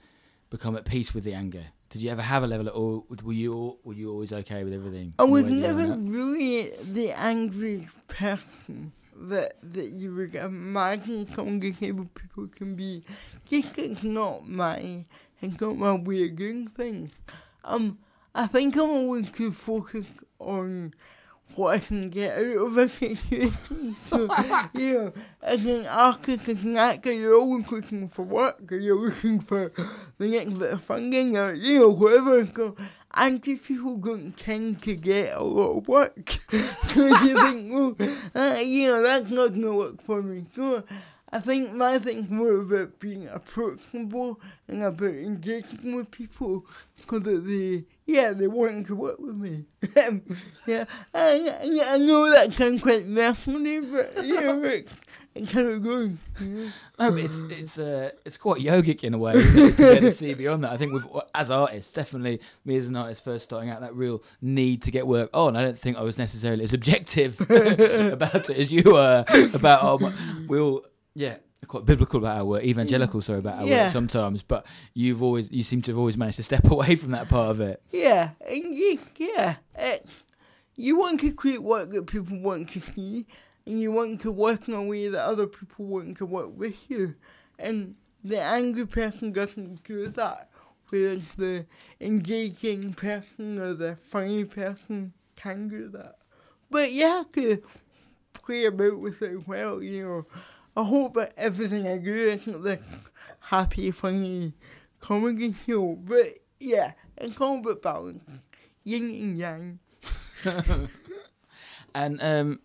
become 0.50 0.76
at 0.76 0.86
peace 0.86 1.14
with 1.14 1.24
the 1.24 1.34
anger? 1.34 1.64
Did 1.90 2.02
you 2.04 2.12
ever 2.12 2.22
have 2.22 2.44
a 2.44 2.48
level, 2.48 2.70
or 2.70 3.04
were 3.24 3.34
you 3.34 3.78
were 3.84 3.94
you 3.94 4.12
always 4.12 4.32
okay 4.32 4.64
with 4.64 4.74
everything? 4.74 5.14
I 5.20 5.24
was 5.24 5.44
the 5.44 5.50
way 5.50 5.56
you 5.56 5.62
never 5.62 5.76
were 5.76 5.86
growing 5.86 6.08
up? 6.08 6.14
really 6.14 6.72
the 6.94 7.12
angry 7.12 7.88
person 8.08 8.92
that 9.16 9.56
that 9.74 9.90
you 9.90 10.14
would 10.16 10.36
imagine 10.36 11.28
some 11.34 11.60
disabled 11.60 12.14
people 12.14 12.48
can 12.48 12.76
be. 12.76 13.04
Just 13.50 13.78
it's 13.78 14.04
not 14.04 14.48
my 14.48 15.06
it's 15.42 15.60
not 15.60 15.78
my 15.78 15.96
way 15.96 16.26
of 16.26 16.36
doing 16.36 16.68
things. 16.68 17.12
Um, 17.64 17.98
I 18.36 18.48
think 18.48 18.76
I'm 18.76 18.90
always 18.90 19.32
too 19.32 19.52
focused 19.52 20.24
on 20.40 20.94
what 21.56 21.76
I 21.76 21.80
can 21.80 22.10
get 22.10 22.38
out 22.38 22.68
of 22.68 22.78
a 22.78 22.90
situation. 22.90 23.96
So, 24.10 24.30
you 24.74 24.94
know, 24.94 25.14
as 25.42 25.66
an 25.66 25.86
artist, 25.88 26.50
as 26.50 26.64
an 26.64 26.78
actor, 26.78 27.12
you're 27.12 27.36
always 27.36 27.72
looking 27.72 28.10
for 28.10 28.24
work, 28.24 28.72
or 28.72 28.78
you're 28.78 29.00
looking 29.00 29.40
for 29.40 29.72
the 30.18 30.28
next 30.28 30.54
bit 30.54 30.74
of 30.74 30.84
funding, 30.84 31.38
or, 31.38 31.54
you 31.54 31.80
know, 31.80 31.90
whatever. 31.90 32.46
So, 32.46 32.76
angry 33.14 33.56
people 33.56 33.98
don't 33.98 34.38
tend 34.38 34.82
to 34.84 34.96
get 34.96 35.36
a 35.36 35.44
lot 35.44 35.78
of 35.78 35.88
work. 35.88 36.40
so 36.50 36.58
you 37.24 37.42
think, 37.42 37.74
well, 37.74 37.96
uh, 38.36 38.60
you 38.60 38.88
know, 38.88 39.04
that's 39.04 39.30
not 39.30 39.50
going 39.50 39.62
to 39.62 39.74
work 39.74 40.02
for 40.02 40.22
me. 40.22 40.46
So 40.54 40.84
I 41.32 41.40
think 41.40 41.74
my 41.74 42.00
thing's 42.00 42.32
more 42.32 42.62
about 42.62 43.00
being 43.00 43.28
approachable 43.28 44.42
and 44.68 44.84
about 44.84 45.10
engaging 45.10 45.96
with 45.96 46.10
people 46.10 46.66
that 47.12 47.24
they, 47.24 47.86
yeah, 48.12 48.32
they 48.32 48.48
want 48.48 48.88
to 48.88 48.96
work 48.96 49.20
with 49.20 49.36
me. 49.36 49.66
Yeah, 50.68 50.86
I, 51.14 51.56
I, 51.64 51.94
I 51.94 51.98
know 51.98 52.30
that 52.32 52.54
sounds 52.54 52.84
quite 52.84 53.06
mercenary, 53.06 53.82
but, 53.82 54.26
you 54.26 54.40
know, 54.40 54.62
it's, 54.64 54.94
it's 55.36 55.52
kind 55.52 55.68
of 55.68 55.82
good. 55.84 56.18
Know? 56.40 56.72
No, 57.00 57.12
but 57.12 57.20
it's 57.20 57.38
it's 57.38 57.78
uh, 57.80 58.12
it's 58.26 58.38
quite 58.38 58.62
yogic 58.62 59.04
in 59.04 59.14
a 59.14 59.18
way 59.18 59.34
to 59.34 59.72
to 59.72 60.12
see 60.12 60.34
beyond 60.34 60.64
that. 60.64 60.72
I 60.72 60.78
think 60.78 60.92
with 60.92 61.06
as 61.34 61.50
artists, 61.50 61.94
definitely 61.94 62.42
me 62.66 62.78
as 62.78 62.88
an 62.88 62.96
artist 62.96 63.24
first 63.24 63.46
starting 63.46 63.70
out, 63.70 63.82
that 63.82 63.96
real 63.96 64.24
need 64.42 64.84
to 64.84 64.92
get 64.92 65.08
work 65.08 65.30
on. 65.34 65.56
I 65.56 65.62
don't 65.62 65.80
think 65.80 65.98
I 65.98 66.02
was 66.02 66.18
necessarily 66.18 66.64
as 66.64 66.74
objective 66.74 67.40
about 67.50 68.50
it 68.50 68.58
as 68.58 68.72
you 68.72 68.84
were 68.86 69.24
about. 69.54 69.80
Oh, 69.84 70.14
we 70.48 70.60
all 70.60 70.84
yeah. 71.16 71.38
Quite 71.68 71.86
biblical 71.86 72.20
about 72.20 72.38
our 72.38 72.46
work, 72.46 72.64
evangelical, 72.64 73.22
sorry, 73.22 73.40
about 73.40 73.60
our 73.60 73.68
Yeah. 73.68 73.84
work 73.84 73.92
sometimes. 73.92 74.42
But 74.44 74.66
you've 74.94 75.22
always, 75.22 75.52
you 75.52 75.62
seem 75.62 75.82
to 75.84 75.92
have 75.92 76.00
always 76.00 76.18
managed 76.18 76.38
to 76.38 76.44
step 76.44 76.72
away 76.72 76.96
from 76.96 77.12
that 77.12 77.28
part 77.28 77.52
of 77.52 77.60
it. 77.60 77.82
Yeah, 77.92 78.32
yeah. 79.18 79.56
Uh, 79.78 79.98
you 80.76 80.98
want 80.98 81.20
to 81.20 81.34
create 81.34 81.62
work 81.62 81.92
that 81.92 82.08
people 82.08 82.40
want 82.42 82.70
to 82.72 82.80
see, 82.80 83.28
and 83.66 83.80
you 83.80 83.92
want 83.92 84.22
to 84.22 84.32
work 84.32 84.68
in 84.70 84.74
a 84.74 84.84
way 84.84 85.10
that 85.10 85.22
other 85.22 85.46
people 85.48 85.86
want 85.86 86.18
to 86.20 86.26
work 86.26 86.58
with 86.58 86.90
you. 86.90 87.14
And 87.60 87.96
the 88.24 88.42
angry 88.42 88.88
person 88.88 89.34
doesn't 89.34 89.84
do 89.84 90.08
that, 90.08 90.50
whereas 90.90 91.22
the 91.38 91.66
engaging 92.00 92.94
person 92.94 93.60
or 93.60 93.74
the 93.74 93.98
funny 94.10 94.46
person 94.46 95.14
can 95.36 95.68
do 95.68 95.90
that. 95.90 96.16
But 96.72 96.94
you 96.94 97.04
have 97.04 97.32
to 97.34 97.62
play 98.34 98.66
about 98.66 99.00
with 99.00 99.22
it 99.22 99.46
well, 99.48 99.84
you 99.84 100.04
know. 100.06 100.26
I 100.80 100.84
hope 100.84 101.16
that 101.16 101.34
everything 101.36 101.86
I 101.86 101.98
do 101.98 102.14
isn't 102.14 102.64
the 102.64 102.80
happy, 103.42 103.92
funny 103.92 104.54
comedy 105.02 105.52
show, 105.52 105.96
but 105.96 106.28
yeah, 106.58 106.94
it's 107.18 107.42
all 107.42 107.60
about 107.60 107.82
balance. 107.82 108.24
Yin 108.86 109.10
and 109.10 109.38
yang. 109.38 109.80
And 111.96 112.22
um, 112.24 112.60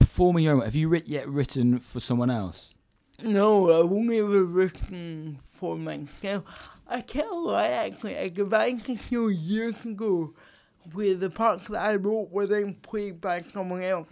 performing 0.00 0.44
your 0.44 0.56
own, 0.56 0.62
have 0.62 0.74
you 0.74 0.88
writ- 0.88 1.06
yet 1.06 1.28
written 1.28 1.78
for 1.78 2.00
someone 2.00 2.30
else? 2.30 2.74
No, 3.22 3.70
I've 3.70 3.92
only 3.92 4.18
ever 4.18 4.42
written 4.42 5.38
for 5.52 5.76
myself. 5.76 6.42
I 6.88 7.02
tell 7.02 7.32
a 7.32 7.38
lie 7.38 7.68
actually, 7.68 8.16
I 8.16 8.30
got 8.30 8.48
back 8.48 8.82
to 8.84 8.96
show 8.96 9.28
years 9.28 9.84
ago 9.84 10.34
where 10.94 11.14
the 11.14 11.30
parts 11.30 11.68
that 11.68 11.82
I 11.82 11.96
wrote 11.96 12.30
were 12.32 12.46
then 12.46 12.74
played 12.82 13.20
by 13.20 13.42
someone 13.42 13.82
else. 13.82 14.08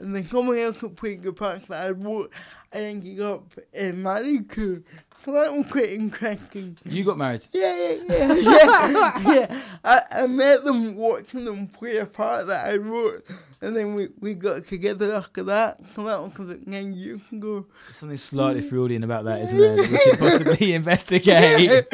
And 0.00 0.14
then 0.14 0.24
someone 0.24 0.58
else 0.58 0.82
would 0.82 0.96
play 0.96 1.16
the 1.16 1.32
parts 1.32 1.66
that 1.68 1.86
I 1.86 1.90
wrote, 1.90 2.32
and 2.72 2.84
ended 2.84 3.20
up 3.20 3.44
uh, 3.78 3.84
married 3.92 4.50
to. 4.52 4.82
So 5.24 5.32
that 5.32 5.52
was 5.52 5.66
quite 5.66 5.90
interesting. 5.90 6.76
You 6.84 7.04
got 7.04 7.18
married. 7.18 7.44
Yeah, 7.52 7.74
yeah, 7.76 8.02
yeah, 8.08 8.34
yeah. 8.34 9.20
yeah. 9.34 9.62
I, 9.84 10.02
I 10.10 10.26
met 10.28 10.64
them 10.64 10.94
watching 10.94 11.44
them 11.44 11.66
play 11.66 11.96
a 11.96 12.06
part 12.06 12.46
that 12.46 12.66
I 12.66 12.76
wrote, 12.76 13.26
and 13.60 13.74
then 13.74 13.94
we, 13.94 14.08
we 14.20 14.34
got 14.34 14.68
together 14.68 15.14
after 15.14 15.42
that. 15.44 15.78
So 15.94 16.04
that 16.04 16.22
was 16.22 16.38
like 16.38 16.66
nine 16.66 16.94
years 16.94 17.20
ago. 17.32 17.66
Something 17.92 18.16
slightly 18.16 18.62
Freudian 18.62 19.02
about 19.02 19.24
that, 19.24 19.42
isn't 19.42 19.58
there? 19.58 19.76
that 19.76 19.90
we 19.90 19.98
could 20.10 20.18
possibly 20.18 20.72
investigate. 20.74 21.86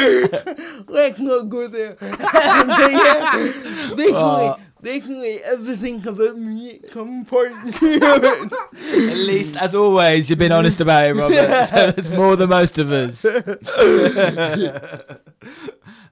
Let's 0.86 1.18
not 1.18 1.48
go 1.48 1.68
there. 1.68 1.96
yeah, 2.00 3.94
basically. 3.96 4.64
Basically 4.84 5.42
everything 5.42 6.06
about 6.06 6.36
me 6.36 6.78
at 6.84 6.90
some 6.90 7.24
point. 7.24 7.56
At 7.82 9.16
least, 9.16 9.56
as 9.56 9.74
always, 9.74 10.30
you've 10.30 10.38
been 10.38 10.52
honest 10.52 10.80
about 10.80 11.06
it, 11.06 11.14
Robert. 11.14 11.34
So 11.68 11.90
that's 11.90 12.10
more 12.16 12.36
than 12.36 12.50
most 12.50 12.78
of 12.78 12.92
us. 12.92 13.24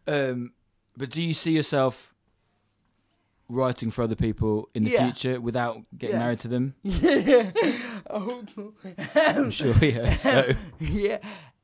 um, 0.07 0.53
but 0.97 1.11
do 1.11 1.23
you 1.23 1.35
see 1.35 1.53
yourself 1.53 2.15
writing 3.49 3.91
for 3.91 4.03
other 4.03 4.17
people 4.17 4.69
in 4.75 4.85
the 4.85 4.91
Yeah. 4.91 5.05
future 5.05 5.41
without 5.41 5.79
getting 5.97 6.17
Yeah. 6.17 6.23
married 6.23 6.41
to 6.41 6.49
them? 6.49 6.75
yeah, 6.83 7.51
I 8.11 8.19
hope 8.19 8.49
so. 8.51 8.75
I'm 9.17 9.51
sure 9.51 9.75
we 9.81 9.93
hope 9.93 10.19
so. 10.19 10.53
yeah. 10.81 11.19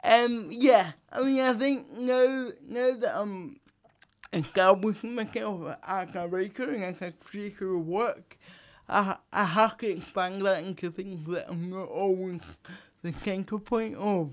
Um. 0.05 0.49
Yeah. 0.51 0.93
I 1.13 1.23
mean, 1.23 1.41
I 1.41 1.53
think 1.55 1.91
now, 1.93 2.51
now 2.69 2.97
that 3.01 3.13
I'm 3.17 3.59
establishing 4.33 5.15
myself 5.15 5.77
as 5.87 6.15
a 6.15 6.29
writer 6.29 6.71
and 6.71 6.85
as 6.85 7.03
a 7.03 7.13
creator 7.13 7.75
of 7.75 7.87
work, 7.87 8.39
I 8.89 9.17
I 9.33 9.45
have 9.45 9.77
to 9.79 9.89
expand 9.89 10.43
that 10.47 10.65
into 10.65 10.91
things 10.91 11.27
that 11.29 11.51
I'm 11.51 11.71
not 11.71 11.89
always 11.89 12.43
the 13.03 13.13
center 13.13 13.59
point 13.59 13.97
of. 13.97 14.33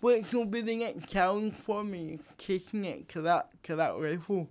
Which 0.00 0.32
will 0.34 0.46
be 0.46 0.60
the 0.60 0.76
next 0.76 1.10
challenge 1.10 1.54
for 1.54 1.82
me, 1.82 2.18
taking 2.36 2.84
it 2.84 3.08
to 3.08 3.22
that 3.22 3.48
to 3.64 3.76
that 3.76 3.98
level. 3.98 4.48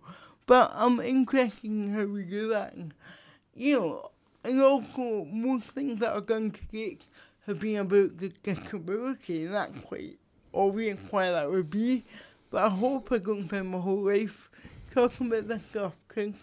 But 0.47 0.71
I'm 0.73 0.99
interested 0.99 1.65
in 1.65 1.93
how 1.93 2.05
we 2.05 2.23
do 2.23 2.47
that. 2.49 2.73
And, 2.73 2.93
you 3.53 3.79
know, 3.79 4.11
and 4.43 4.61
also 4.61 5.25
most 5.25 5.71
things 5.71 5.99
that 5.99 6.13
are 6.13 6.21
going 6.21 6.51
to 6.51 6.59
get 6.71 7.05
have 7.45 7.59
been 7.59 7.77
about 7.77 8.17
the 8.17 8.29
disability, 8.29 9.45
and 9.45 9.53
that's 9.53 9.83
quite 9.85 10.17
obvious 10.53 10.99
why 11.11 11.29
that 11.29 11.49
would 11.49 11.69
be. 11.69 12.03
But 12.49 12.63
I 12.65 12.69
hope 12.69 13.11
I 13.11 13.19
don't 13.19 13.45
spend 13.45 13.69
my 13.69 13.79
whole 13.79 14.03
life 14.03 14.49
talking 14.95 15.27
about 15.27 15.47
this 15.47 15.61
stuff, 15.69 15.93
because, 16.07 16.33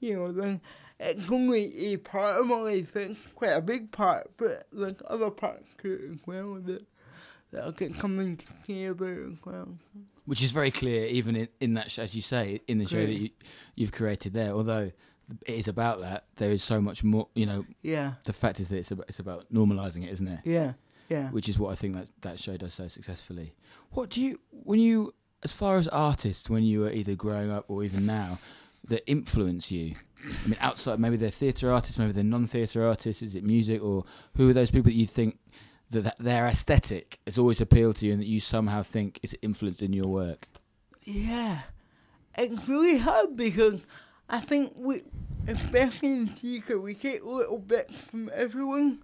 you 0.00 0.16
know, 0.16 0.32
then 0.32 0.60
it's 0.98 1.30
only 1.30 1.92
a 1.94 1.96
part 1.98 2.40
of 2.40 2.46
my 2.46 2.56
life, 2.56 2.96
it's 2.96 3.26
quite 3.28 3.50
a 3.52 3.60
big 3.62 3.90
part, 3.92 4.30
but 4.36 4.64
there's 4.72 5.00
other 5.06 5.30
parts 5.30 5.74
to 5.82 5.92
it 5.92 6.00
as 6.10 6.26
well 6.26 6.54
that, 6.66 6.84
that 7.52 7.64
I 7.64 7.70
get 7.70 7.94
something 7.94 8.36
to 8.36 8.44
say 8.66 8.84
about 8.86 9.08
as 9.08 9.38
well. 9.44 9.68
Which 10.26 10.42
is 10.42 10.52
very 10.52 10.70
clear, 10.70 11.06
even 11.06 11.34
in, 11.36 11.48
in 11.60 11.74
that, 11.74 11.90
sh- 11.90 11.98
as 12.00 12.14
you 12.14 12.20
say, 12.22 12.60
in 12.68 12.78
the 12.78 12.86
show 12.86 13.04
that 13.04 13.12
you, 13.12 13.30
you've 13.74 13.92
created 13.92 14.32
there. 14.32 14.52
Although 14.52 14.92
it 15.46 15.54
is 15.54 15.66
about 15.68 16.00
that, 16.02 16.24
there 16.36 16.50
is 16.52 16.62
so 16.62 16.80
much 16.80 17.02
more. 17.02 17.26
You 17.34 17.46
know, 17.46 17.64
Yeah, 17.82 18.12
the 18.24 18.32
fact 18.32 18.60
is 18.60 18.68
that 18.68 18.76
it's 18.78 18.90
about, 18.92 19.06
it's 19.08 19.18
about 19.18 19.52
normalising 19.52 20.04
it, 20.04 20.10
isn't 20.10 20.28
it? 20.28 20.40
yeah, 20.44 20.74
yeah. 21.08 21.30
which 21.30 21.48
is 21.48 21.58
what 21.58 21.72
I 21.72 21.74
think 21.74 21.94
that 21.94 22.08
that 22.20 22.38
show 22.38 22.56
does 22.56 22.74
so 22.74 22.86
successfully. 22.86 23.54
What 23.90 24.10
do 24.10 24.20
you 24.20 24.38
when 24.50 24.78
you 24.78 25.12
as 25.42 25.52
far 25.52 25.78
as 25.78 25.88
artists 25.88 26.50
when 26.50 26.62
you 26.62 26.80
were 26.80 26.92
either 26.92 27.14
growing 27.14 27.50
up 27.50 27.64
or 27.68 27.84
even 27.84 28.06
now 28.06 28.38
that 28.84 29.08
influence 29.10 29.70
you? 29.70 29.94
I 30.44 30.48
mean, 30.48 30.58
outside 30.60 30.98
maybe 30.98 31.16
they're 31.16 31.30
theatre 31.30 31.72
artists, 31.72 31.98
maybe 31.98 32.12
they're 32.12 32.24
non-theatre 32.24 32.86
artists. 32.86 33.22
Is 33.22 33.34
it 33.34 33.44
music 33.44 33.82
or 33.82 34.04
who 34.36 34.50
are 34.50 34.52
those 34.52 34.70
people 34.70 34.90
that 34.90 34.96
you 34.96 35.06
think 35.06 35.38
that, 35.90 36.02
that 36.02 36.18
their 36.18 36.46
aesthetic 36.46 37.18
has 37.26 37.38
always 37.38 37.60
appealed 37.60 37.96
to 37.96 38.06
you 38.06 38.12
and 38.12 38.20
that 38.20 38.26
you 38.26 38.40
somehow 38.40 38.82
think 38.82 39.18
is 39.22 39.36
influenced 39.42 39.82
in 39.82 39.92
your 39.92 40.06
work? 40.06 40.46
Yeah, 41.04 41.60
it's 42.36 42.68
really 42.68 42.98
hard 42.98 43.36
because 43.36 43.84
I 44.28 44.40
think 44.40 44.74
we, 44.76 45.02
especially 45.48 46.12
in 46.12 46.26
theatre, 46.28 46.78
we 46.80 46.94
take 46.94 47.24
little 47.24 47.58
bits 47.58 47.98
from 47.98 48.30
everyone, 48.34 49.02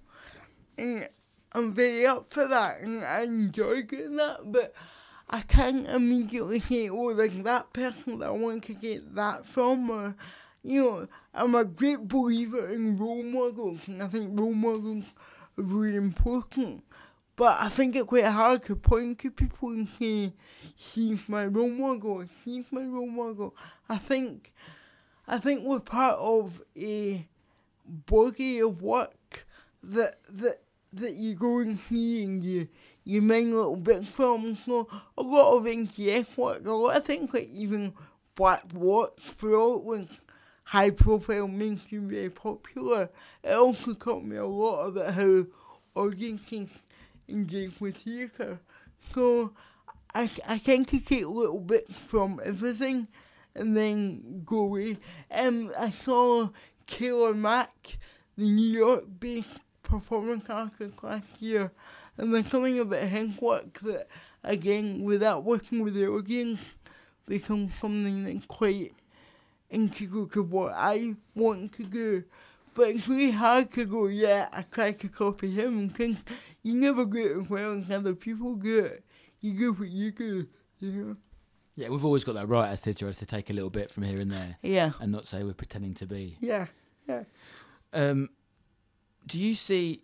and 0.78 1.08
I'm 1.52 1.74
very 1.74 2.06
up 2.06 2.32
for 2.32 2.46
that, 2.46 2.80
and 2.80 3.04
I 3.04 3.22
enjoy 3.22 3.82
getting 3.82 4.16
that. 4.16 4.40
But 4.44 4.74
I 5.28 5.40
can't 5.42 5.88
immediately 5.88 6.60
say, 6.60 6.88
oh, 6.88 7.06
like 7.06 7.42
that 7.42 7.72
person 7.72 8.20
that 8.20 8.28
I 8.28 8.30
want 8.30 8.64
to 8.64 8.74
get 8.74 9.14
that 9.16 9.44
from, 9.44 9.90
or 9.90 10.14
you 10.62 10.82
know, 10.82 11.08
I'm 11.34 11.54
a 11.54 11.64
great 11.64 12.06
believer 12.06 12.70
in 12.70 12.96
role 12.96 13.22
models, 13.22 13.88
and 13.88 14.02
I 14.02 14.08
think 14.08 14.38
role 14.38 14.54
models 14.54 15.04
are 15.58 15.64
really 15.64 15.96
important. 15.96 16.84
But 17.34 17.60
I 17.60 17.68
think 17.68 17.96
it's 17.96 18.06
quite 18.06 18.24
hard 18.24 18.64
to 18.64 18.76
point 18.76 19.18
to 19.20 19.30
people 19.30 19.68
and 19.70 19.88
say, 19.88 20.32
he's 20.74 21.28
my 21.28 21.44
role 21.46 21.70
model, 21.70 22.24
he's 22.44 22.64
my 22.70 22.84
role 22.84 23.10
model. 23.10 23.54
I 23.88 23.98
think, 23.98 24.52
I 25.28 25.38
think 25.38 25.62
we're 25.64 25.80
part 25.80 26.16
of 26.18 26.62
a 26.76 27.26
body 27.84 28.60
of 28.60 28.80
work 28.82 29.46
that 29.82 30.18
that 30.28 30.62
that 30.92 31.12
you 31.14 31.34
go 31.34 31.58
and 31.58 31.78
see 31.78 32.24
and 32.24 32.42
you 32.42 32.68
you 33.06 33.22
mine 33.22 33.54
little 33.54 33.76
bits 33.76 34.08
from. 34.08 34.56
So 34.56 34.88
a 35.16 35.22
lot 35.22 35.56
of 35.56 35.64
NTS 35.64 36.36
work, 36.36 36.66
a 36.66 36.72
lot 36.72 36.96
of 36.96 37.04
things 37.04 37.32
like 37.32 37.48
even 37.48 37.94
Black 38.34 38.64
Watch 38.74 39.20
throughout 39.20 39.84
when 39.84 40.08
high 40.64 40.90
profile 40.90 41.46
mainstream 41.46 42.10
very 42.10 42.28
popular. 42.28 43.08
It 43.44 43.52
also 43.52 43.94
taught 43.94 44.24
me 44.24 44.36
a 44.36 44.44
lot 44.44 44.88
about 44.88 45.14
how 45.14 45.46
audiences 45.94 46.68
engage 47.28 47.80
with 47.80 47.96
theatre. 47.98 48.58
So 49.14 49.52
I, 50.12 50.28
I 50.46 50.58
tend 50.58 50.88
to 50.88 50.98
take 50.98 51.26
little 51.26 51.60
bits 51.60 51.96
from 51.96 52.40
everything 52.44 53.06
and 53.54 53.76
then 53.76 54.42
go 54.44 54.58
away. 54.58 54.98
Um, 55.30 55.72
I 55.78 55.90
saw 55.90 56.48
Taylor 56.88 57.34
Mac, 57.34 57.98
the 58.36 58.50
New 58.50 58.78
York 58.78 59.04
based 59.20 59.60
performance 59.84 60.50
artist 60.50 61.02
last 61.04 61.28
year, 61.40 61.70
and 62.18 62.34
there's 62.34 62.50
something 62.50 62.78
about 62.78 63.02
his 63.04 63.40
work 63.40 63.78
that, 63.80 64.08
again, 64.44 65.02
without 65.04 65.44
working 65.44 65.82
with 65.82 65.94
the 65.94 66.06
audience, 66.08 66.60
becomes 67.26 67.72
something 67.80 68.24
that's 68.24 68.46
quite 68.46 68.92
integral 69.70 70.26
to 70.28 70.42
what 70.42 70.72
I 70.74 71.14
want 71.34 71.72
to 71.74 71.82
do. 71.84 72.24
But 72.74 72.90
it's 72.90 73.08
really 73.08 73.30
hard 73.30 73.72
to 73.72 73.84
go, 73.86 74.06
yeah, 74.06 74.48
I 74.52 74.62
try 74.62 74.92
to 74.92 75.08
copy 75.08 75.50
him, 75.50 75.88
because 75.88 76.22
you 76.62 76.74
never 76.74 77.04
do 77.06 77.18
it 77.18 77.42
as 77.42 77.48
well 77.50 77.72
as 77.78 77.90
other 77.90 78.14
people 78.14 78.54
do 78.54 78.84
it. 78.84 79.02
You 79.40 79.58
do 79.58 79.72
what 79.72 79.88
you 79.88 80.12
do, 80.12 80.46
you 80.80 80.92
know? 80.92 81.16
Yeah, 81.74 81.88
we've 81.90 82.04
always 82.04 82.24
got 82.24 82.34
that 82.36 82.48
right 82.48 82.68
as 82.70 82.80
theatre 82.80 83.12
to 83.12 83.26
take 83.26 83.50
a 83.50 83.52
little 83.52 83.68
bit 83.70 83.90
from 83.90 84.02
here 84.04 84.18
and 84.20 84.30
there 84.30 84.56
Yeah, 84.62 84.92
and 85.00 85.12
not 85.12 85.26
say 85.26 85.42
we're 85.42 85.52
pretending 85.52 85.94
to 85.94 86.06
be. 86.06 86.36
yeah, 86.40 86.66
yeah. 87.08 87.24
Um, 87.92 88.30
do 89.26 89.38
you 89.38 89.54
see 89.54 90.02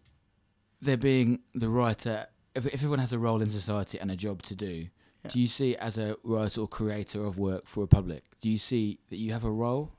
there 0.83 0.99
being 0.99 1.41
the 1.55 1.69
writer? 1.71 2.27
If, 2.55 2.67
if 2.67 2.75
everyone 2.75 2.99
has 2.99 3.13
a 3.15 3.19
role 3.19 3.41
in 3.41 3.49
society 3.49 3.99
and 3.99 4.11
a 4.11 4.17
job 4.17 4.43
to 4.43 4.55
do, 4.55 4.89
Yeah. 5.25 5.31
do 5.31 5.41
you 5.41 5.47
see 5.47 5.75
as 5.77 5.97
a 5.97 6.17
writer 6.23 6.61
or 6.61 6.69
creator 6.69 7.25
of 7.25 7.39
work 7.39 7.65
for 7.67 7.85
a 7.85 7.87
public? 7.87 8.25
Do 8.41 8.51
you 8.51 8.59
see 8.59 8.99
that 9.09 9.17
you 9.17 9.33
have 9.33 9.45
a 9.45 9.51
role? 9.51 9.93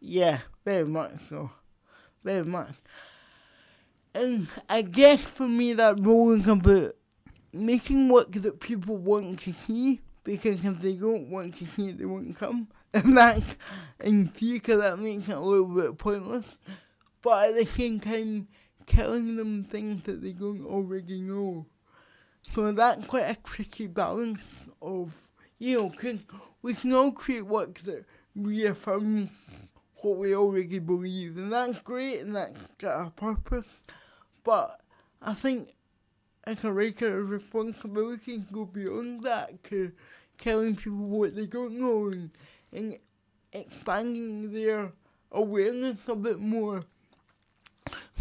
Yeah, 0.00 0.40
very 0.64 0.84
much 0.84 1.12
so. 1.30 1.50
Very 2.22 2.44
much. 2.44 2.74
And 4.14 4.48
I 4.68 4.82
guess 4.82 5.22
for 5.24 5.46
me 5.48 5.74
that 5.74 6.04
role 6.04 6.32
is 6.32 6.46
about 6.48 6.94
making 7.52 8.08
work 8.08 8.32
that 8.32 8.60
people 8.60 8.96
want 8.96 9.40
to 9.40 9.52
see 9.52 10.00
because 10.24 10.64
if 10.64 10.80
they 10.80 10.94
don't 10.94 11.30
want 11.30 11.54
to 11.56 11.66
see 11.66 11.90
it 11.90 11.98
they 11.98 12.04
won't 12.04 12.36
come. 12.36 12.68
And 12.94 13.16
that's 13.16 13.44
in 14.02 14.28
theatre 14.28 14.78
that 14.78 14.98
makes 14.98 15.28
it 15.28 15.36
a 15.36 15.40
little 15.40 15.66
bit 15.66 15.98
pointless. 15.98 16.56
But 17.20 17.50
at 17.50 17.56
the 17.56 17.66
same 17.66 18.00
time 18.00 18.48
telling 18.86 19.36
them 19.36 19.64
things 19.64 20.02
that 20.04 20.22
they 20.22 20.32
don't 20.32 20.64
already 20.64 21.20
know. 21.20 21.66
So 22.42 22.70
that's 22.72 23.06
quite 23.06 23.30
a 23.30 23.36
tricky 23.42 23.86
balance 23.86 24.40
of 24.80 25.12
you 25.58 25.78
know, 25.78 25.90
'cause 25.90 26.20
we 26.62 26.74
can 26.74 26.92
all 26.92 27.10
create 27.12 27.46
work 27.46 27.78
that 27.80 28.04
reaffirms 28.34 29.30
what 30.02 30.18
we 30.18 30.34
already 30.34 30.78
believe, 30.78 31.38
and 31.38 31.52
that's 31.52 31.80
great, 31.80 32.20
and 32.20 32.36
that's 32.36 32.66
got 32.78 33.06
a 33.06 33.10
purpose. 33.10 33.68
But 34.44 34.80
I 35.22 35.34
think 35.34 35.74
as 36.44 36.62
a 36.64 36.72
a 37.16 37.22
responsibility 37.22 38.38
go 38.52 38.66
beyond 38.66 39.22
that 39.24 39.62
to 39.64 39.92
telling 40.38 40.76
people 40.76 40.98
what 40.98 41.34
they 41.34 41.46
don't 41.46 41.78
know 41.78 42.08
and, 42.08 42.30
and 42.72 42.98
expanding 43.52 44.52
their 44.52 44.92
awareness 45.32 46.06
a 46.08 46.14
bit 46.14 46.38
more. 46.38 46.84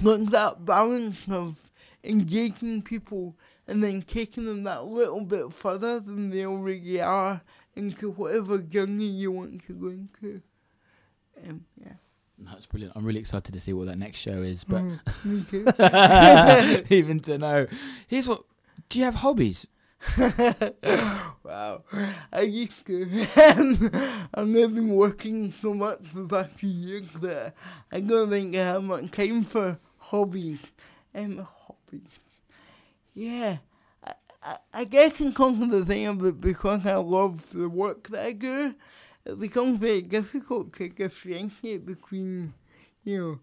Like 0.02 0.26
that 0.32 0.66
balance 0.66 1.22
of 1.30 1.56
engaging 2.04 2.82
people 2.82 3.36
and 3.68 3.84
then 3.84 4.02
taking 4.02 4.46
them 4.46 4.64
that 4.64 4.86
little 4.86 5.22
bit 5.24 5.52
further 5.54 6.00
than 6.00 6.30
they 6.30 6.46
already 6.46 7.02
are 7.02 7.42
into 7.76 8.12
whatever 8.12 8.58
journey 8.60 9.06
you 9.06 9.32
want 9.32 9.66
to 9.66 9.74
go 9.74 9.88
into. 9.88 10.42
Um, 11.48 11.66
yeah. 11.84 11.94
That's 12.38 12.66
brilliant. 12.66 12.94
I'm 12.96 13.06
really 13.06 13.20
excited 13.20 13.54
to 13.54 13.60
see 13.60 13.74
what 13.74 13.88
that 13.88 13.98
next 13.98 14.20
show 14.20 14.42
is, 14.42 14.64
but 14.64 14.82
Mm, 14.82 15.00
me 15.24 16.86
too. 16.90 16.96
even 16.96 17.20
to 17.22 17.38
know. 17.38 17.68
Here's 18.08 18.28
what. 18.28 18.44
Do 18.90 19.00
you 19.00 19.06
have 19.06 19.16
hobbies? 19.16 19.66
wow. 21.44 21.84
I 22.32 22.42
used 22.42 22.86
to. 22.88 23.08
I've 24.34 24.48
never 24.48 24.74
been 24.74 24.96
working 24.96 25.52
so 25.52 25.74
much 25.74 26.06
for 26.08 26.20
the 26.20 26.28
past 26.28 26.52
few 26.52 26.70
years 26.70 27.08
that 27.22 27.56
I 27.92 28.02
don't 28.02 28.30
think 28.30 28.56
I 28.56 28.60
have 28.60 28.84
much 28.84 29.12
time 29.12 29.44
for 29.44 29.80
hobbies. 30.06 30.62
Um, 31.14 31.38
hobbies. 31.38 32.10
Yeah. 33.14 33.58
I, 34.04 34.14
I, 34.44 34.58
I 34.74 34.84
guess 34.86 35.20
in 35.20 35.34
comes 35.34 35.60
to 35.60 35.80
the 35.80 35.86
thing 35.86 36.06
of 36.06 36.24
it 36.26 36.40
because 36.40 36.86
I 36.86 36.96
love 36.96 37.42
the 37.52 37.68
work 37.68 38.10
that 38.10 38.26
I 38.26 38.34
do, 38.34 38.76
it 39.26 39.40
becomes 39.40 39.80
very 39.80 40.04
difficult 40.04 40.74
to 40.74 40.90
differentiate 40.90 41.86
between, 41.86 42.54
you 43.04 43.18
know, 43.18 43.40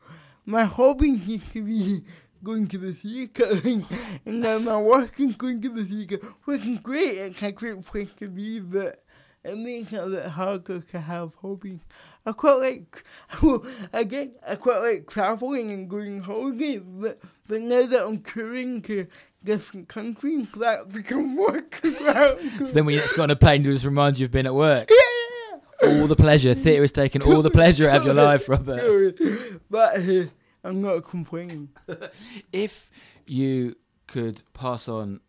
my 0.46 0.64
hobbies 0.64 1.26
used 1.26 1.52
to 1.52 1.62
be 1.62 2.02
going 2.44 2.68
to 2.68 2.78
the 2.78 2.92
theatre 2.92 3.60
and 4.26 4.40
now 4.40 4.58
my 4.58 4.80
work 4.80 5.18
is 5.18 5.34
going 5.34 5.60
to 5.62 5.68
the 5.68 5.84
theatre, 5.84 6.24
which 6.44 6.64
is 6.64 6.78
great, 6.78 7.16
it's 7.18 7.42
a 7.42 7.50
great 7.50 7.82
place 7.82 8.12
to 8.14 8.28
be, 8.28 8.60
but 8.60 9.02
it 9.44 9.92
a 9.92 10.06
bit 10.06 10.26
harder 10.26 10.80
to 10.80 11.00
have 11.00 11.34
hobbies. 11.40 11.80
I 12.24 12.32
quite 12.32 12.54
like, 12.54 13.04
well, 13.42 13.64
again, 13.92 14.34
I 14.46 14.54
quite 14.54 14.78
like 14.78 15.08
travelling 15.08 15.70
and 15.70 15.90
going 15.90 16.20
holidays, 16.20 16.82
but, 16.84 17.18
but 17.48 17.60
now 17.60 17.84
that 17.84 18.06
I'm 18.06 18.22
touring 18.22 18.82
to 18.82 19.06
different 19.42 19.88
countries, 19.88 20.48
that 20.52 20.92
becomes 20.92 21.36
work. 21.38 21.80
So 21.92 22.38
then 22.72 22.84
when 22.84 22.94
you 22.94 23.00
next 23.00 23.14
go 23.14 23.24
on 23.24 23.30
a 23.30 23.36
plane, 23.36 23.64
to 23.64 23.72
just 23.72 23.84
remind 23.84 24.18
you 24.18 24.26
of 24.26 24.32
being 24.32 24.46
at 24.46 24.54
work. 24.54 24.88
yeah, 24.90 25.88
All 25.88 26.06
the 26.06 26.16
pleasure. 26.16 26.54
Theatre 26.54 26.82
has 26.82 26.92
taken 26.92 27.22
all 27.22 27.42
the 27.42 27.50
pleasure 27.50 27.88
out 27.88 27.98
of 27.98 28.04
your 28.04 28.14
life, 28.14 28.48
Robert. 28.48 29.18
but 29.70 29.96
uh, 29.96 30.24
I'm 30.64 30.80
not 30.80 31.04
complaining. 31.04 31.70
If 32.52 32.90
you 33.26 33.76
could 34.06 34.42
pass 34.54 34.88
on 34.88 35.20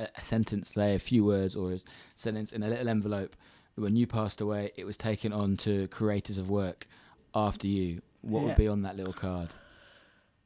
a, 0.00 0.08
a 0.16 0.22
sentence, 0.22 0.70
say 0.70 0.94
a 0.94 0.98
few 0.98 1.24
words 1.24 1.54
or 1.56 1.72
a 1.72 1.78
sentence 2.16 2.52
in 2.52 2.62
a 2.62 2.68
little 2.68 2.88
envelope, 2.88 3.36
when 3.78 3.96
you 3.96 4.06
passed 4.06 4.40
away, 4.40 4.72
it 4.76 4.84
was 4.84 4.96
taken 4.96 5.32
on 5.32 5.56
to 5.58 5.88
creators 5.88 6.38
of 6.38 6.48
work 6.50 6.86
after 7.34 7.66
you. 7.66 8.02
What 8.22 8.40
Yeah. 8.40 8.46
would 8.48 8.56
be 8.56 8.68
on 8.68 8.82
that 8.82 8.96
little 8.96 9.12
card? 9.12 9.50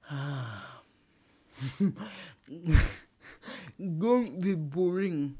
Don't 3.98 4.40
be 4.40 4.54
boring. 4.54 5.36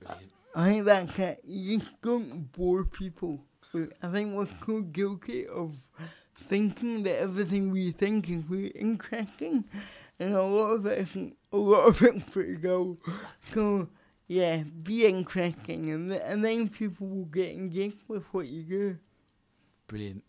Brilliant. 0.00 0.30
I 0.56 0.68
think 0.68 0.84
that's 0.84 1.18
it. 1.18 1.40
You 1.44 1.78
just 1.78 2.00
don't 2.00 2.50
bore 2.52 2.84
people. 2.84 3.40
I 4.02 4.08
think 4.08 4.36
we're 4.36 4.46
so 4.64 4.82
guilty 4.82 5.46
of 5.48 5.74
thinking 6.48 7.02
that 7.02 7.18
everything 7.18 7.70
we 7.72 7.90
think 7.90 8.30
is 8.30 8.44
really 8.48 8.68
interesting, 8.68 9.66
and 10.20 10.34
a 10.34 10.42
lot 10.42 10.70
of 10.70 10.86
it 10.86 11.00
isn't. 11.08 11.36
A 11.52 11.56
lot 11.56 11.88
of 11.88 12.00
it's 12.02 12.22
pretty 12.30 12.56
dull. 12.56 12.96
So, 13.52 13.88
yeah, 14.28 14.62
be 14.82 15.06
interesting, 15.06 15.90
and, 15.90 16.10
th- 16.10 16.22
and 16.24 16.44
then 16.44 16.68
people 16.68 17.06
will 17.06 17.24
get 17.26 17.52
engaged 17.52 18.04
with 18.08 18.24
what 18.32 18.46
you 18.48 18.62
do. 18.62 18.98
Brilliant. 19.86 20.24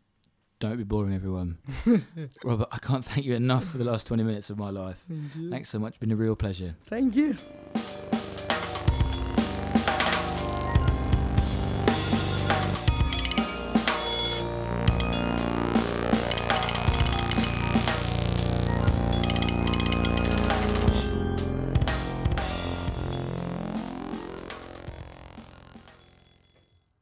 Don't 0.60 0.77
be 0.77 0.84
boring, 0.84 1.13
everyone. 1.13 1.58
Robert, 2.43 2.67
I 2.71 2.77
can't 2.77 3.03
thank 3.03 3.25
you 3.25 3.36
enough 3.36 3.65
for 3.65 3.77
the 3.77 3.84
last 3.84 4.08
20 4.08 4.23
minutes 4.23 4.49
of 4.49 4.58
my 4.58 4.69
life. 4.69 5.03
Thank. 5.08 5.49
Thanks 5.51 5.69
so 5.69 5.79
much. 5.79 5.99
Been 5.99 6.12
a 6.12 6.15
real 6.15 6.36
pleasure. 6.36 6.75
Thank 6.88 7.15
you. 7.15 7.36